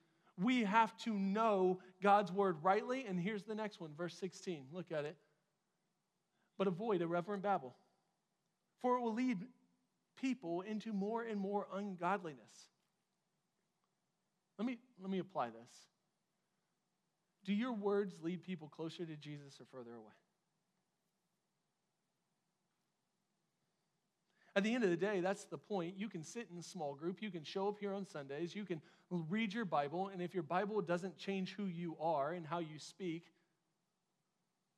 [0.42, 3.04] we have to know God's word rightly.
[3.10, 4.68] And here's the next one, verse 16.
[4.72, 5.18] Look at it.
[6.58, 7.76] But avoid irreverent babble,
[8.82, 9.40] for it will lead
[10.20, 12.70] people into more and more ungodliness.
[14.58, 15.88] Let me, let me apply this.
[17.44, 20.14] Do your words lead people closer to Jesus or further away?
[24.56, 25.96] At the end of the day, that's the point.
[25.98, 28.66] You can sit in a small group, you can show up here on Sundays, you
[28.66, 32.60] can read your Bible, and if your Bible doesn't change who you are and how
[32.60, 33.24] you speak,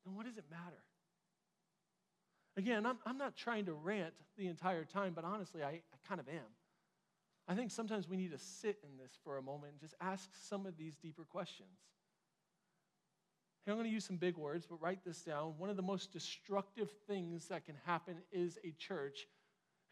[0.04, 0.82] then what does it matter?
[2.56, 6.20] Again, I'm, I'm not trying to rant the entire time, but honestly, I, I kind
[6.20, 6.52] of am.
[7.46, 10.30] I think sometimes we need to sit in this for a moment and just ask
[10.48, 11.76] some of these deeper questions.
[13.64, 15.54] Hey, I'm going to use some big words, but write this down.
[15.58, 19.26] One of the most destructive things that can happen is a church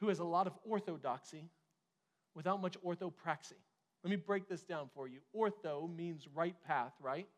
[0.00, 1.48] who has a lot of orthodoxy
[2.34, 3.58] without much orthopraxy.
[4.04, 5.20] Let me break this down for you.
[5.36, 7.28] Ortho means right path, right?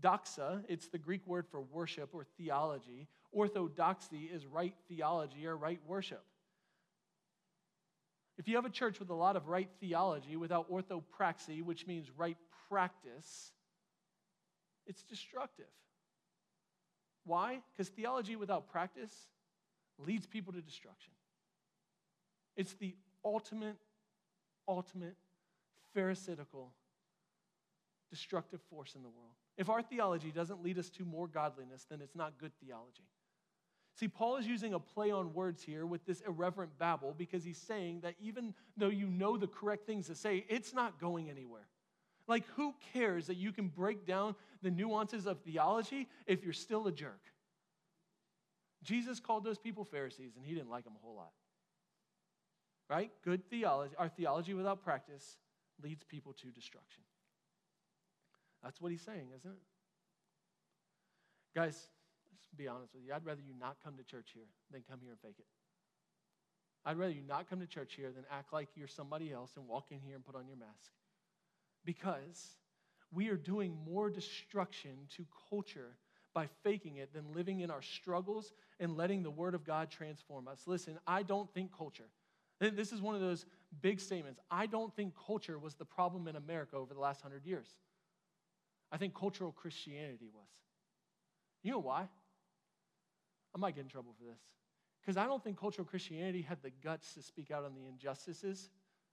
[0.00, 3.08] Doxa, it's the Greek word for worship or theology.
[3.32, 6.24] Orthodoxy is right theology or right worship.
[8.36, 12.10] If you have a church with a lot of right theology without orthopraxy, which means
[12.16, 12.36] right
[12.68, 13.52] practice,
[14.86, 15.66] it's destructive.
[17.24, 17.60] Why?
[17.72, 19.12] Because theology without practice
[19.98, 21.12] leads people to destruction.
[22.56, 23.76] It's the ultimate,
[24.68, 25.16] ultimate,
[25.94, 26.72] pharisaical,
[28.10, 29.34] destructive force in the world.
[29.56, 33.08] If our theology doesn't lead us to more godliness, then it's not good theology.
[33.96, 37.58] See, Paul is using a play on words here with this irreverent babble because he's
[37.58, 41.68] saying that even though you know the correct things to say, it's not going anywhere.
[42.26, 46.86] Like, who cares that you can break down the nuances of theology if you're still
[46.88, 47.20] a jerk?
[48.82, 51.32] Jesus called those people Pharisees, and he didn't like them a whole lot
[52.88, 53.10] right?
[53.24, 55.36] Good theology, our theology without practice
[55.82, 57.02] leads people to destruction.
[58.64, 59.58] That's what he's saying, isn't it?
[61.54, 61.88] Guys,
[62.32, 63.12] let's be honest with you.
[63.12, 65.46] I'd rather you not come to church here than come here and fake it.
[66.86, 69.68] I'd rather you not come to church here than act like you're somebody else and
[69.68, 70.92] walk in here and put on your mask.
[71.84, 72.56] Because
[73.12, 75.96] we are doing more destruction to culture
[76.34, 80.48] by faking it than living in our struggles and letting the Word of God transform
[80.48, 80.62] us.
[80.66, 82.08] Listen, I don't think culture.
[82.60, 83.46] This is one of those
[83.82, 84.40] big statements.
[84.50, 87.68] I don't think culture was the problem in America over the last hundred years.
[88.94, 90.46] I think cultural Christianity was.
[91.64, 92.06] You know why?
[93.52, 94.38] I might get in trouble for this.
[95.00, 98.70] Because I don't think cultural Christianity had the guts to speak out on the injustices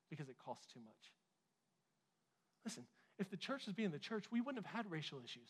[0.07, 1.11] because it costs too much.
[2.63, 2.83] Listen,
[3.17, 5.49] if the church was being the church, we wouldn't have had racial issues.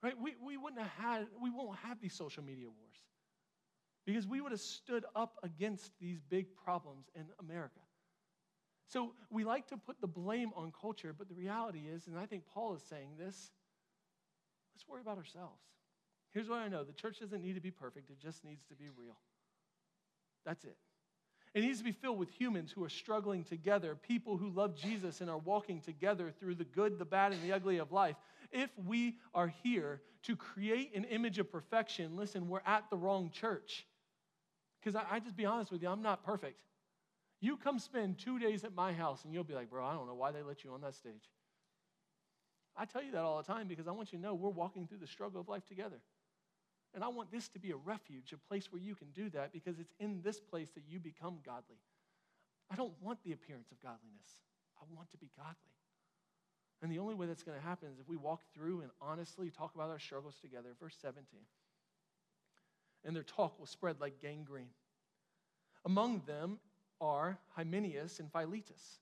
[0.00, 0.14] Right?
[0.16, 2.96] We, we wouldn't have had, we won't have these social media wars
[4.06, 7.80] because we would have stood up against these big problems in America.
[8.88, 12.26] So we like to put the blame on culture, but the reality is, and I
[12.26, 13.50] think Paul is saying this,
[14.74, 15.62] let's worry about ourselves.
[16.32, 18.74] Here's what I know the church doesn't need to be perfect, it just needs to
[18.74, 19.16] be real.
[20.44, 20.76] That's it.
[21.54, 25.20] It needs to be filled with humans who are struggling together, people who love Jesus
[25.20, 28.16] and are walking together through the good, the bad, and the ugly of life.
[28.50, 33.30] If we are here to create an image of perfection, listen, we're at the wrong
[33.30, 33.86] church.
[34.80, 36.58] Because I, I just be honest with you, I'm not perfect.
[37.44, 40.06] You come spend two days at my house and you'll be like, bro, I don't
[40.06, 41.28] know why they let you on that stage.
[42.74, 44.86] I tell you that all the time because I want you to know we're walking
[44.86, 46.00] through the struggle of life together.
[46.94, 49.52] And I want this to be a refuge, a place where you can do that
[49.52, 51.76] because it's in this place that you become godly.
[52.70, 54.40] I don't want the appearance of godliness,
[54.80, 55.54] I want to be godly.
[56.80, 59.50] And the only way that's going to happen is if we walk through and honestly
[59.50, 60.70] talk about our struggles together.
[60.80, 61.40] Verse 17.
[63.04, 64.70] And their talk will spread like gangrene.
[65.84, 66.58] Among them
[67.00, 68.98] are Hymenaeus and Philetus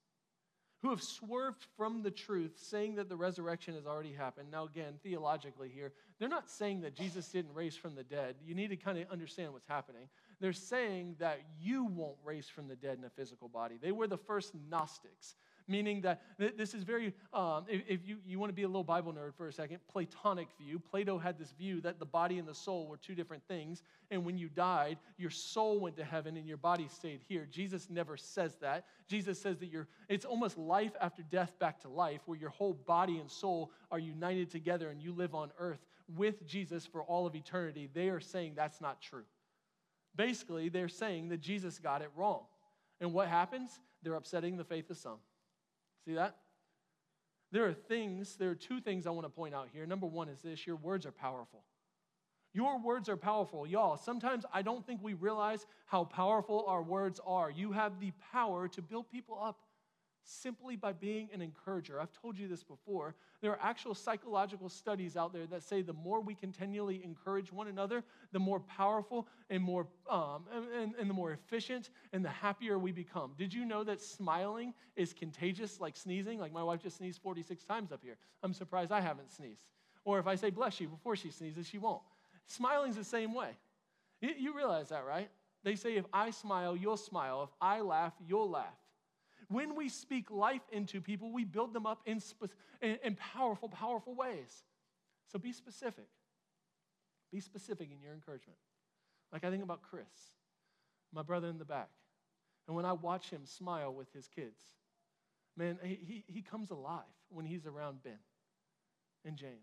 [0.83, 4.49] who have swerved from the truth, saying that the resurrection has already happened.
[4.51, 8.35] Now, again, theologically here, they're not saying that Jesus didn't raise from the dead.
[8.45, 10.09] You need to kind of understand what's happening.
[10.41, 13.79] They're saying that you won't raise from the dead in a physical body.
[13.81, 15.37] They were the first Gnostics
[15.69, 18.85] meaning that this is very, um, if, if, you, you want to be a little
[18.85, 20.79] Bible nerd for a second, Platonic view.
[20.79, 24.25] Plato had this view that the body and the soul were two different things, and
[24.25, 27.47] when you died, your soul went to heaven and your body stayed here.
[27.51, 28.87] Jesus never says that.
[29.09, 32.75] Jesus says that you're, it's almost life after death back to life, where your whole
[32.75, 35.85] body and soul are united together and you live on earth
[36.17, 37.89] with Jesus for all of eternity.
[37.93, 39.25] They are saying that's not true.
[40.15, 42.43] Basically, they're saying that Jesus got it wrong.
[43.01, 43.81] And what happens?
[44.03, 45.19] They're upsetting the faith of some.
[46.05, 46.37] See that?
[47.53, 49.87] There are things, there are two things I want to point out here.
[49.87, 51.65] Number one is this your words are powerful.
[52.55, 53.67] Your words are powerful.
[53.67, 57.51] Y'all, sometimes I don't think we realize how powerful our words are.
[57.51, 59.61] You have the power to build people up
[60.25, 62.01] simply by being an encourager.
[62.01, 63.15] I've told you this before.
[63.41, 67.69] There are actual psychological studies out there that say the more we continually encourage one
[67.69, 72.79] another, the more powerful and more um, and, and the more efficient and the happier
[72.79, 73.33] we become.
[73.37, 76.39] Did you know that smiling is contagious like sneezing?
[76.39, 78.17] Like my wife just sneezed 46 times up here.
[78.43, 79.67] I'm surprised I haven't sneezed.
[80.05, 82.03] Or if I say bless you before she sneezes, she won't.
[82.47, 83.51] Smiling's the same way.
[84.21, 85.29] You realize that, right?
[85.65, 87.45] They say if I smile, you'll smile.
[87.45, 88.75] If I laugh, you'll laugh.
[89.53, 94.15] When we speak life into people, we build them up in, spe- in, powerful, powerful
[94.15, 94.65] ways.
[95.31, 96.09] So be specific.
[97.31, 98.59] Be specific in your encouragement.
[99.33, 100.05] Like I think about Chris,
[101.13, 101.91] my brother in the back.
[102.67, 104.59] And when I watch him smile with his kids,
[105.57, 108.19] man, he, he comes alive when he's around Ben
[109.25, 109.57] and James.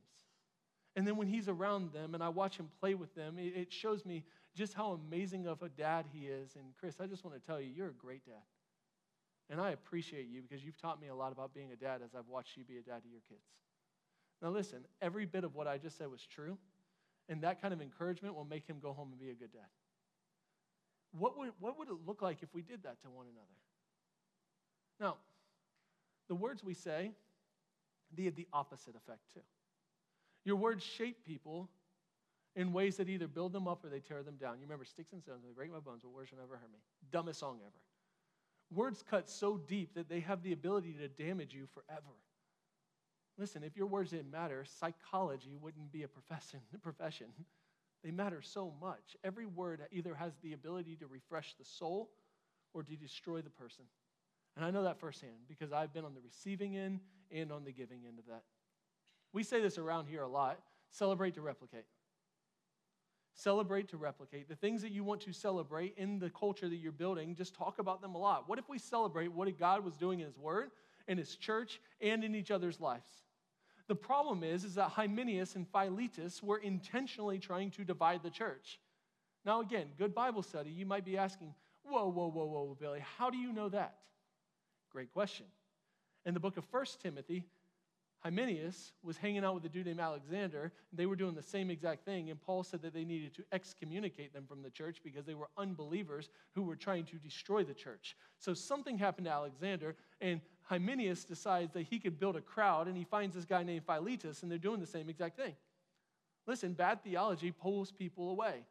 [0.96, 3.72] And then when he's around them and I watch him play with them, it, it
[3.72, 4.26] shows me
[4.56, 6.56] just how amazing of a dad he is.
[6.56, 8.44] And Chris, I just want to tell you, you're a great dad.
[9.50, 12.14] And I appreciate you because you've taught me a lot about being a dad as
[12.16, 13.46] I've watched you be a dad to your kids.
[14.42, 16.58] Now, listen, every bit of what I just said was true,
[17.28, 19.68] and that kind of encouragement will make him go home and be a good dad.
[21.18, 23.48] What would, what would it look like if we did that to one another?
[25.00, 25.16] Now,
[26.28, 27.12] the words we say,
[28.16, 29.42] they have the opposite effect too.
[30.46, 31.70] Your words shape people
[32.56, 34.56] in ways that either build them up or they tear them down.
[34.56, 36.80] You remember, sticks and stones may break my bones, but words will never hurt me.
[37.12, 37.80] Dumbest song ever.
[38.74, 42.16] Words cut so deep that they have the ability to damage you forever.
[43.38, 46.08] Listen, if your words didn't matter, psychology wouldn't be a
[46.82, 47.28] profession.
[48.04, 49.16] They matter so much.
[49.24, 52.10] Every word either has the ability to refresh the soul
[52.74, 53.86] or to destroy the person.
[54.56, 57.00] And I know that firsthand because I've been on the receiving end
[57.32, 58.44] and on the giving end of that.
[59.34, 60.60] We say this around here a lot
[60.92, 61.86] celebrate to replicate.
[63.42, 64.50] Celebrate to replicate.
[64.50, 67.80] The things that you want to celebrate in the culture that you're building, just talk
[67.80, 68.50] about them a lot.
[68.50, 70.72] What if we celebrate what God was doing in His Word,
[71.08, 73.10] in His church, and in each other's lives?
[73.88, 78.78] The problem is, is that Hymenaeus and Philetus were intentionally trying to divide the church.
[79.46, 83.30] Now, again, good Bible study, you might be asking, whoa, whoa, whoa, whoa, Billy, how
[83.30, 84.00] do you know that?
[84.92, 85.46] Great question.
[86.26, 87.46] In the book of 1 Timothy,
[88.20, 90.74] Hymenaeus was hanging out with a dude named Alexander.
[90.92, 94.34] They were doing the same exact thing, and Paul said that they needed to excommunicate
[94.34, 98.18] them from the church because they were unbelievers who were trying to destroy the church.
[98.38, 102.98] So something happened to Alexander, and Hymenaeus decides that he could build a crowd, and
[102.98, 105.56] he finds this guy named Philetus, and they're doing the same exact thing.
[106.46, 108.66] Listen, bad theology pulls people away.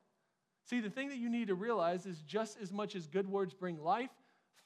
[0.64, 3.54] See, the thing that you need to realize is just as much as good words
[3.54, 4.10] bring life,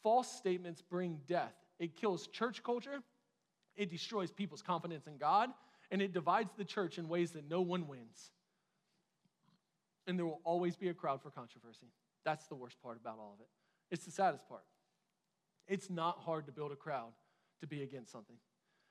[0.03, 1.55] False statements bring death.
[1.79, 3.03] It kills church culture,
[3.77, 5.51] it destroys people's confidence in God,
[5.91, 8.31] and it divides the church in ways that no one wins.
[10.07, 11.93] And there will always be a crowd for controversy.
[12.25, 13.49] That's the worst part about all of it.
[13.91, 14.65] It's the saddest part.
[15.69, 17.13] It's not hard to build a crowd
[17.61, 18.37] to be against something.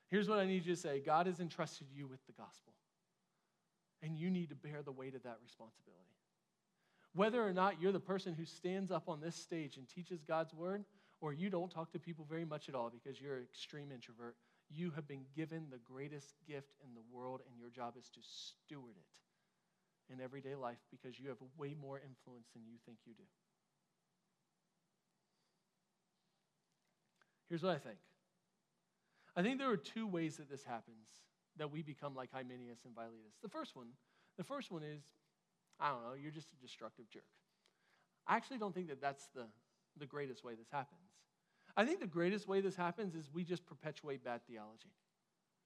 [0.10, 2.74] Here's what I need you to say God has entrusted you with the gospel,
[4.02, 6.02] and you need to bear the weight of that responsibility.
[7.14, 10.54] Whether or not you're the person who stands up on this stage and teaches God's
[10.54, 10.86] word,
[11.20, 14.36] or you don't talk to people very much at all because you're an extreme introvert,
[14.74, 18.20] you have been given the greatest gift in the world, and your job is to
[18.22, 23.14] steward it in everyday life because you have way more influence than you think you
[23.14, 23.24] do.
[27.50, 27.98] Here's what I think
[29.36, 31.08] I think there are two ways that this happens
[31.58, 33.36] that we become like Hymenaeus and Philetus.
[33.42, 33.88] The first one,
[34.38, 35.04] the first one is,
[35.80, 37.24] I don't know, you're just a destructive jerk.
[38.28, 39.46] I actually don't think that that's the,
[39.98, 41.02] the greatest way this happens.
[41.76, 44.92] I think the greatest way this happens is we just perpetuate bad theology.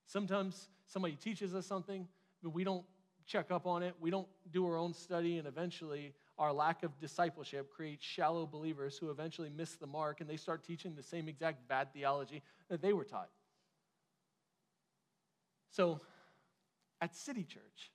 [0.05, 2.07] Sometimes somebody teaches us something,
[2.43, 2.85] but we don't
[3.25, 6.99] check up on it, we don't do our own study, and eventually our lack of
[6.99, 11.27] discipleship creates shallow believers who eventually miss the mark and they start teaching the same
[11.27, 13.29] exact bad theology that they were taught.
[15.71, 16.01] So,
[17.01, 17.91] at City Church,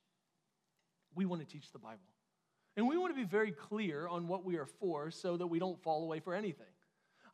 [1.14, 1.98] we want to teach the Bible.
[2.76, 5.58] And we want to be very clear on what we are for so that we
[5.58, 6.66] don't fall away for anything.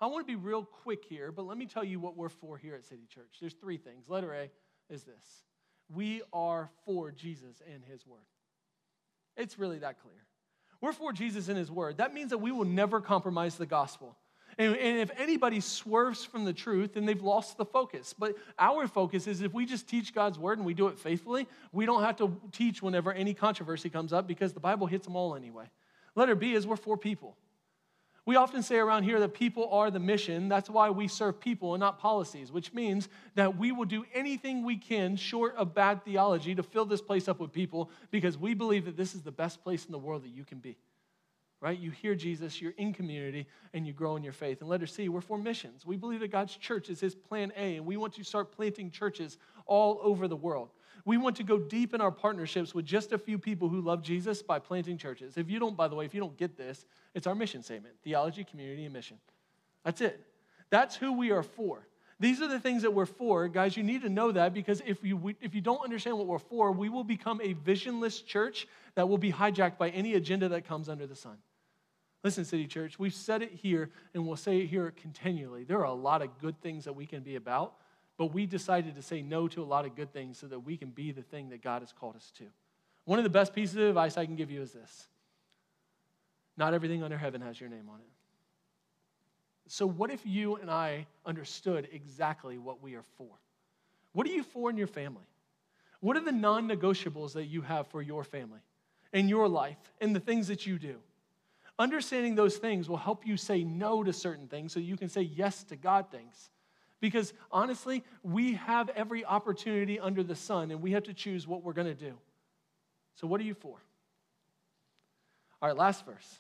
[0.01, 2.59] I want to be real quick here, but let me tell you what we're for
[2.59, 3.37] here at City Church.
[3.41, 4.09] There's three things.
[4.09, 4.51] Letter A
[4.93, 5.45] is this
[5.89, 8.21] we are for Jesus and his word.
[9.37, 10.25] It's really that clear.
[10.81, 11.99] We're for Jesus and his word.
[11.99, 14.17] That means that we will never compromise the gospel.
[14.59, 18.15] And, and, if anybody swerves from the truth, then they've lost the focus.
[18.19, 21.47] But our focus is if we just teach God's word and we do it faithfully,
[21.73, 25.17] we don't have to teach whenever any controversy comes up because the Bible hits them
[25.17, 25.67] all anyway.
[26.15, 27.37] Letter B is we're for people.
[28.27, 30.49] We often say around here that people are the mission.
[30.49, 34.65] That's why we serve people and not policies, which means that we will do anything
[34.65, 38.53] we can short of bad theology to fill this place up with people because we
[38.53, 40.77] believe that this is the best place in the world that you can be.
[41.61, 41.79] Right?
[41.79, 44.61] You hear Jesus, you're in community, and you grow in your faith.
[44.61, 45.87] And letter C, we're for missions.
[45.87, 48.91] We believe that God's church is his plan A, and we want to start planting
[48.91, 50.71] churches all over the world.
[51.07, 54.03] We want to go deep in our partnerships with just a few people who love
[54.03, 55.39] Jesus by planting churches.
[55.39, 56.85] If you don't, by the way, if you don't get this,
[57.15, 59.17] it's our mission statement theology, community, and mission.
[59.85, 60.21] That's it.
[60.69, 61.87] That's who we are for.
[62.19, 63.47] These are the things that we're for.
[63.47, 66.39] Guys, you need to know that because if you, if you don't understand what we're
[66.39, 70.67] for, we will become a visionless church that will be hijacked by any agenda that
[70.67, 71.37] comes under the sun.
[72.25, 75.63] Listen, City Church, we've said it here and we'll say it here continually.
[75.63, 77.75] There are a lot of good things that we can be about,
[78.19, 80.77] but we decided to say no to a lot of good things so that we
[80.77, 82.45] can be the thing that God has called us to.
[83.05, 85.07] One of the best pieces of advice I can give you is this
[86.57, 88.07] not everything under heaven has your name on it.
[89.69, 93.29] So, what if you and I understood exactly what we are for?
[94.13, 95.27] What are you for in your family?
[96.01, 98.61] What are the non negotiables that you have for your family,
[99.13, 100.97] in your life, and the things that you do?
[101.79, 105.23] Understanding those things will help you say no to certain things so you can say
[105.23, 106.49] yes to God things.
[107.01, 111.63] Because honestly, we have every opportunity under the sun and we have to choose what
[111.63, 112.15] we're going to do.
[113.17, 113.77] So, what are you for?
[115.61, 116.39] All right, last verse.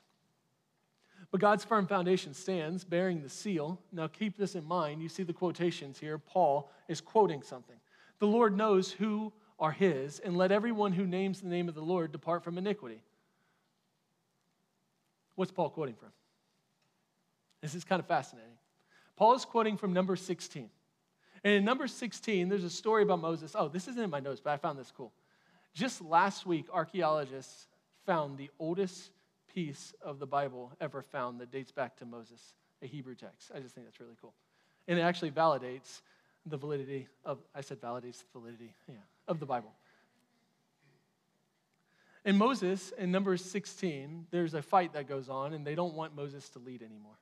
[1.31, 3.81] But God's firm foundation stands, bearing the seal.
[3.93, 5.03] Now, keep this in mind.
[5.03, 6.19] You see the quotations here.
[6.19, 7.77] Paul is quoting something.
[8.19, 11.83] The Lord knows who are his, and let everyone who names the name of the
[11.83, 13.03] Lord depart from iniquity.
[15.35, 16.11] What's Paul quoting from?
[17.63, 18.57] This is kind of fascinating.
[19.17, 20.69] Paul is quoting from Numbers 16.
[21.45, 23.53] And in Numbers 16, there's a story about Moses.
[23.55, 25.13] Oh, this isn't in my notes, but I found this cool.
[25.75, 27.69] Just last week, archaeologists
[28.05, 29.11] found the oldest
[29.55, 33.51] piece of the Bible ever found that dates back to Moses, a Hebrew text.
[33.55, 34.35] I just think that's really cool.
[34.89, 36.03] And it actually validates
[36.45, 38.97] the validity of, I said validates the validity, yeah,
[39.27, 39.73] of the Bible.
[42.25, 46.17] In Moses, in Numbers 16, there's a fight that goes on, and they don't want
[46.17, 47.17] Moses to lead anymore.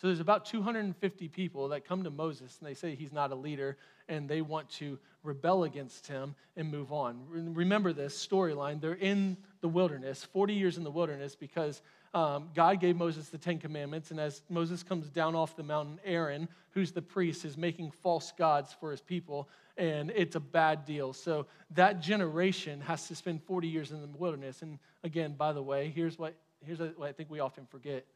[0.00, 3.34] So there's about 250 people that come to Moses and they say he's not a
[3.34, 3.76] leader
[4.08, 7.20] and they want to rebel against him and move on.
[7.28, 8.80] Remember this storyline.
[8.80, 11.82] They're in the wilderness, 40 years in the wilderness, because
[12.14, 14.10] um, God gave Moses the Ten Commandments.
[14.10, 18.32] And as Moses comes down off the mountain, Aaron, who's the priest, is making false
[18.38, 19.50] gods for his people.
[19.76, 21.12] And it's a bad deal.
[21.12, 24.62] So that generation has to spend 40 years in the wilderness.
[24.62, 26.34] And again, by the way, here's what,
[26.64, 28.06] here's what I think we often forget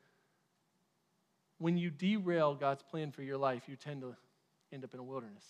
[1.59, 4.15] when you derail God's plan for your life, you tend to
[4.73, 5.45] end up in a wilderness.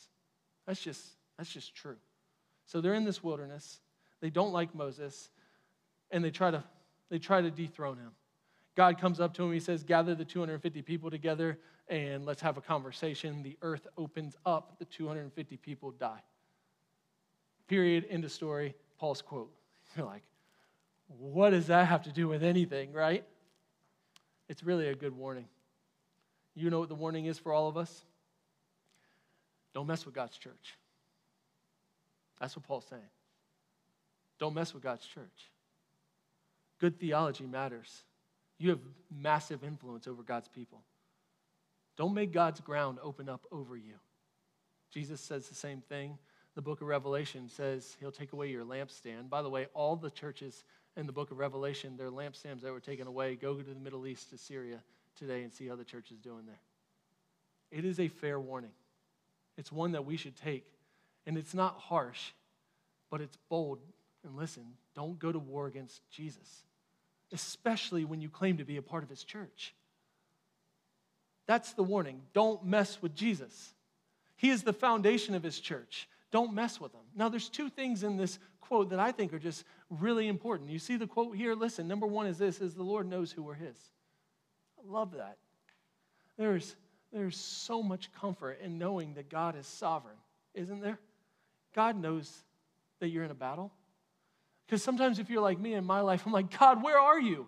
[0.66, 1.02] That's just,
[1.38, 1.96] that's just true.
[2.66, 3.80] So they're in this wilderness.
[4.20, 5.30] They don't like Moses,
[6.10, 6.64] and they try to,
[7.10, 8.12] they try to dethrone him.
[8.74, 12.56] God comes up to him, he says, Gather the 250 people together and let's have
[12.56, 13.42] a conversation.
[13.42, 16.22] The earth opens up, the 250 people die.
[17.68, 18.74] Period, end of story.
[18.98, 19.52] Paul's quote.
[19.96, 20.22] You're like,
[21.18, 23.24] what does that have to do with anything, right?
[24.48, 25.46] It's really a good warning.
[26.54, 28.04] You know what the warning is for all of us?
[29.74, 30.76] Don't mess with God's church.
[32.40, 33.02] That's what Paul's saying.
[34.38, 35.50] Don't mess with God's church.
[36.80, 38.02] Good theology matters.
[38.58, 38.80] You have
[39.10, 40.82] massive influence over God's people.
[41.96, 43.94] Don't make God's ground open up over you.
[44.92, 46.18] Jesus says the same thing.
[46.54, 49.28] The book of Revelation says he'll take away your lampstand.
[49.28, 50.64] By the way, all the churches
[50.96, 54.06] in the book of Revelation, their lampstands that were taken away, go to the Middle
[54.06, 54.78] East, to Syria
[55.16, 56.60] today and see how the church is doing there.
[57.70, 58.70] It is a fair warning.
[59.56, 60.66] It's one that we should take.
[61.26, 62.32] And it's not harsh,
[63.10, 63.80] but it's bold.
[64.24, 66.64] And listen, don't go to war against Jesus,
[67.32, 69.74] especially when you claim to be a part of his church.
[71.46, 72.22] That's the warning.
[72.32, 73.74] Don't mess with Jesus.
[74.36, 76.08] He is the foundation of his church.
[76.30, 77.00] Don't mess with him.
[77.14, 80.70] Now, there's two things in this quote that I think are just really important.
[80.70, 81.54] You see the quote here?
[81.54, 83.76] Listen, number one is this is the Lord knows who are his.
[84.86, 85.38] Love that.
[86.36, 86.74] There's,
[87.12, 90.16] there's so much comfort in knowing that God is sovereign,
[90.54, 90.98] isn't there?
[91.74, 92.32] God knows
[93.00, 93.72] that you're in a battle.
[94.66, 97.46] Because sometimes if you're like me in my life, I'm like, God, where are you?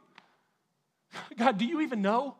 [1.38, 2.36] God, do you even know?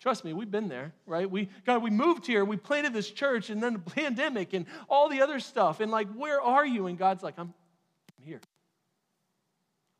[0.00, 1.30] Trust me, we've been there, right?
[1.30, 5.08] We God, we moved here, we planted this church, and then the pandemic and all
[5.08, 5.80] the other stuff.
[5.80, 6.88] And like, where are you?
[6.88, 7.54] And God's like, I'm,
[8.18, 8.40] I'm here.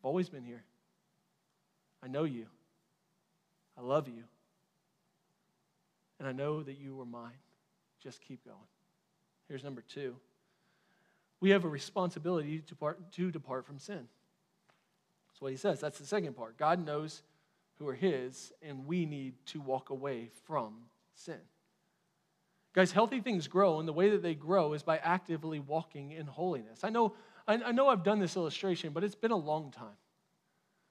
[0.00, 0.62] I've always been here.
[2.02, 2.46] I know you.
[3.76, 4.24] I love you.
[6.18, 7.32] And I know that you are mine.
[8.02, 8.56] Just keep going.
[9.48, 10.16] Here's number two.
[11.40, 14.08] We have a responsibility to, part, to depart from sin.
[15.28, 15.80] That's what he says.
[15.80, 16.56] That's the second part.
[16.56, 17.22] God knows
[17.78, 20.74] who are his, and we need to walk away from
[21.14, 21.40] sin.
[22.72, 26.26] Guys, healthy things grow, and the way that they grow is by actively walking in
[26.26, 26.80] holiness.
[26.82, 27.14] I know,
[27.46, 29.96] I know I've done this illustration, but it's been a long time.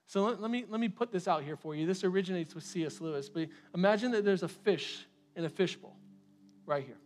[0.07, 1.85] So let, let, me, let me put this out here for you.
[1.85, 3.01] This originates with C.S.
[3.01, 5.95] Lewis, but imagine that there's a fish in a fishbowl
[6.65, 6.97] right here.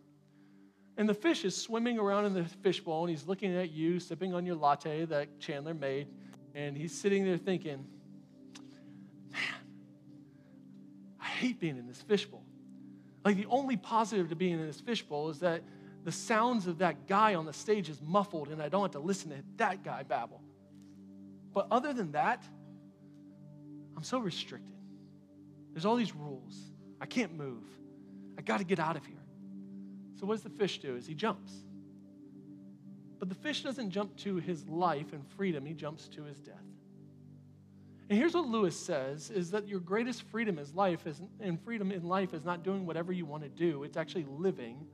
[0.96, 4.34] And the fish is swimming around in the fishbowl, and he's looking at you, sipping
[4.34, 6.08] on your latte that Chandler made,
[6.54, 7.86] and he's sitting there thinking,
[9.30, 9.40] man,
[11.20, 12.42] I hate being in this fishbowl.
[13.24, 15.62] Like the only positive to being in this fishbowl is that
[16.04, 18.98] the sounds of that guy on the stage is muffled and I don't have to
[18.98, 20.40] listen to that guy babble.
[21.52, 22.42] But other than that,
[23.98, 24.76] I'm so restricted.
[25.72, 26.56] There's all these rules.
[27.00, 27.64] I can't move.
[28.38, 29.16] I got to get out of here.
[30.20, 30.94] So what does the fish do?
[30.94, 31.52] Is he jumps.
[33.18, 36.54] But the fish doesn't jump to his life and freedom, he jumps to his death.
[38.08, 41.90] And here's what Lewis says is that your greatest freedom is life is, and freedom
[41.90, 43.82] in life is not doing whatever you want to do.
[43.82, 44.86] It's actually living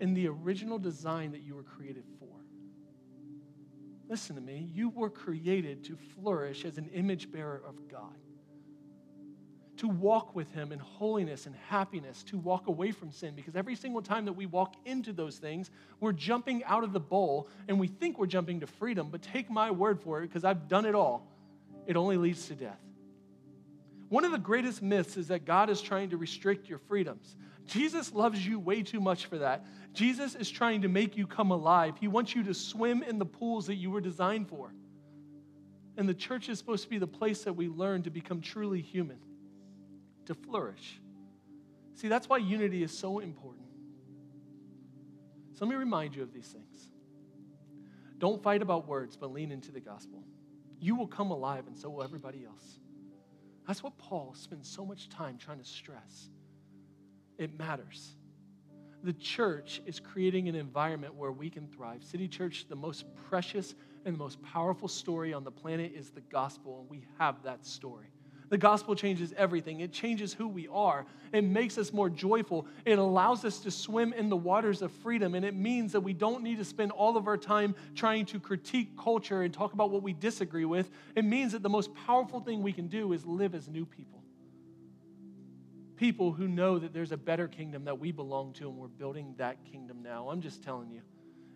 [0.00, 2.21] in the original design that you were created for.
[4.12, 4.68] Listen to me.
[4.74, 8.12] You were created to flourish as an image bearer of God.
[9.78, 13.32] To walk with Him in holiness and happiness, to walk away from sin.
[13.34, 17.00] Because every single time that we walk into those things, we're jumping out of the
[17.00, 19.08] bowl and we think we're jumping to freedom.
[19.10, 21.26] But take my word for it, because I've done it all
[21.86, 22.82] it only leads to death.
[24.10, 27.34] One of the greatest myths is that God is trying to restrict your freedoms.
[27.66, 29.64] Jesus loves you way too much for that.
[29.92, 31.94] Jesus is trying to make you come alive.
[32.00, 34.72] He wants you to swim in the pools that you were designed for.
[35.96, 38.80] And the church is supposed to be the place that we learn to become truly
[38.80, 39.18] human,
[40.26, 41.00] to flourish.
[41.94, 43.66] See, that's why unity is so important.
[45.54, 46.88] So let me remind you of these things.
[48.18, 50.24] Don't fight about words, but lean into the gospel
[50.82, 52.80] you will come alive, and so will everybody else.
[53.68, 56.28] That's what Paul spends so much time trying to stress.
[57.38, 58.16] It matters.
[59.02, 62.04] The church is creating an environment where we can thrive.
[62.04, 63.74] City Church, the most precious
[64.04, 67.66] and the most powerful story on the planet is the gospel, and we have that
[67.66, 68.12] story.
[68.52, 69.80] The gospel changes everything.
[69.80, 71.06] It changes who we are.
[71.32, 72.66] It makes us more joyful.
[72.84, 75.34] It allows us to swim in the waters of freedom.
[75.34, 78.38] And it means that we don't need to spend all of our time trying to
[78.38, 80.90] critique culture and talk about what we disagree with.
[81.16, 84.21] It means that the most powerful thing we can do is live as new people.
[86.02, 89.36] People who know that there's a better kingdom that we belong to, and we're building
[89.38, 90.30] that kingdom now.
[90.30, 91.00] I'm just telling you.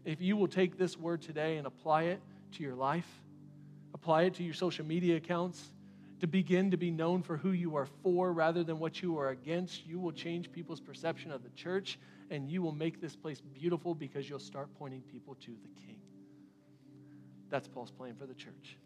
[0.04, 2.20] If you will take this word today and apply it
[2.52, 3.08] to your life,
[3.92, 5.72] apply it to your social media accounts,
[6.20, 9.30] to begin to be known for who you are for rather than what you are
[9.30, 9.84] against.
[9.84, 11.98] You will change people's perception of the church
[12.30, 15.98] and you will make this place beautiful because you'll start pointing people to the King.
[17.50, 18.78] That's Paul's plan for the church.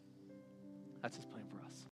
[1.03, 1.90] That's his plan for us.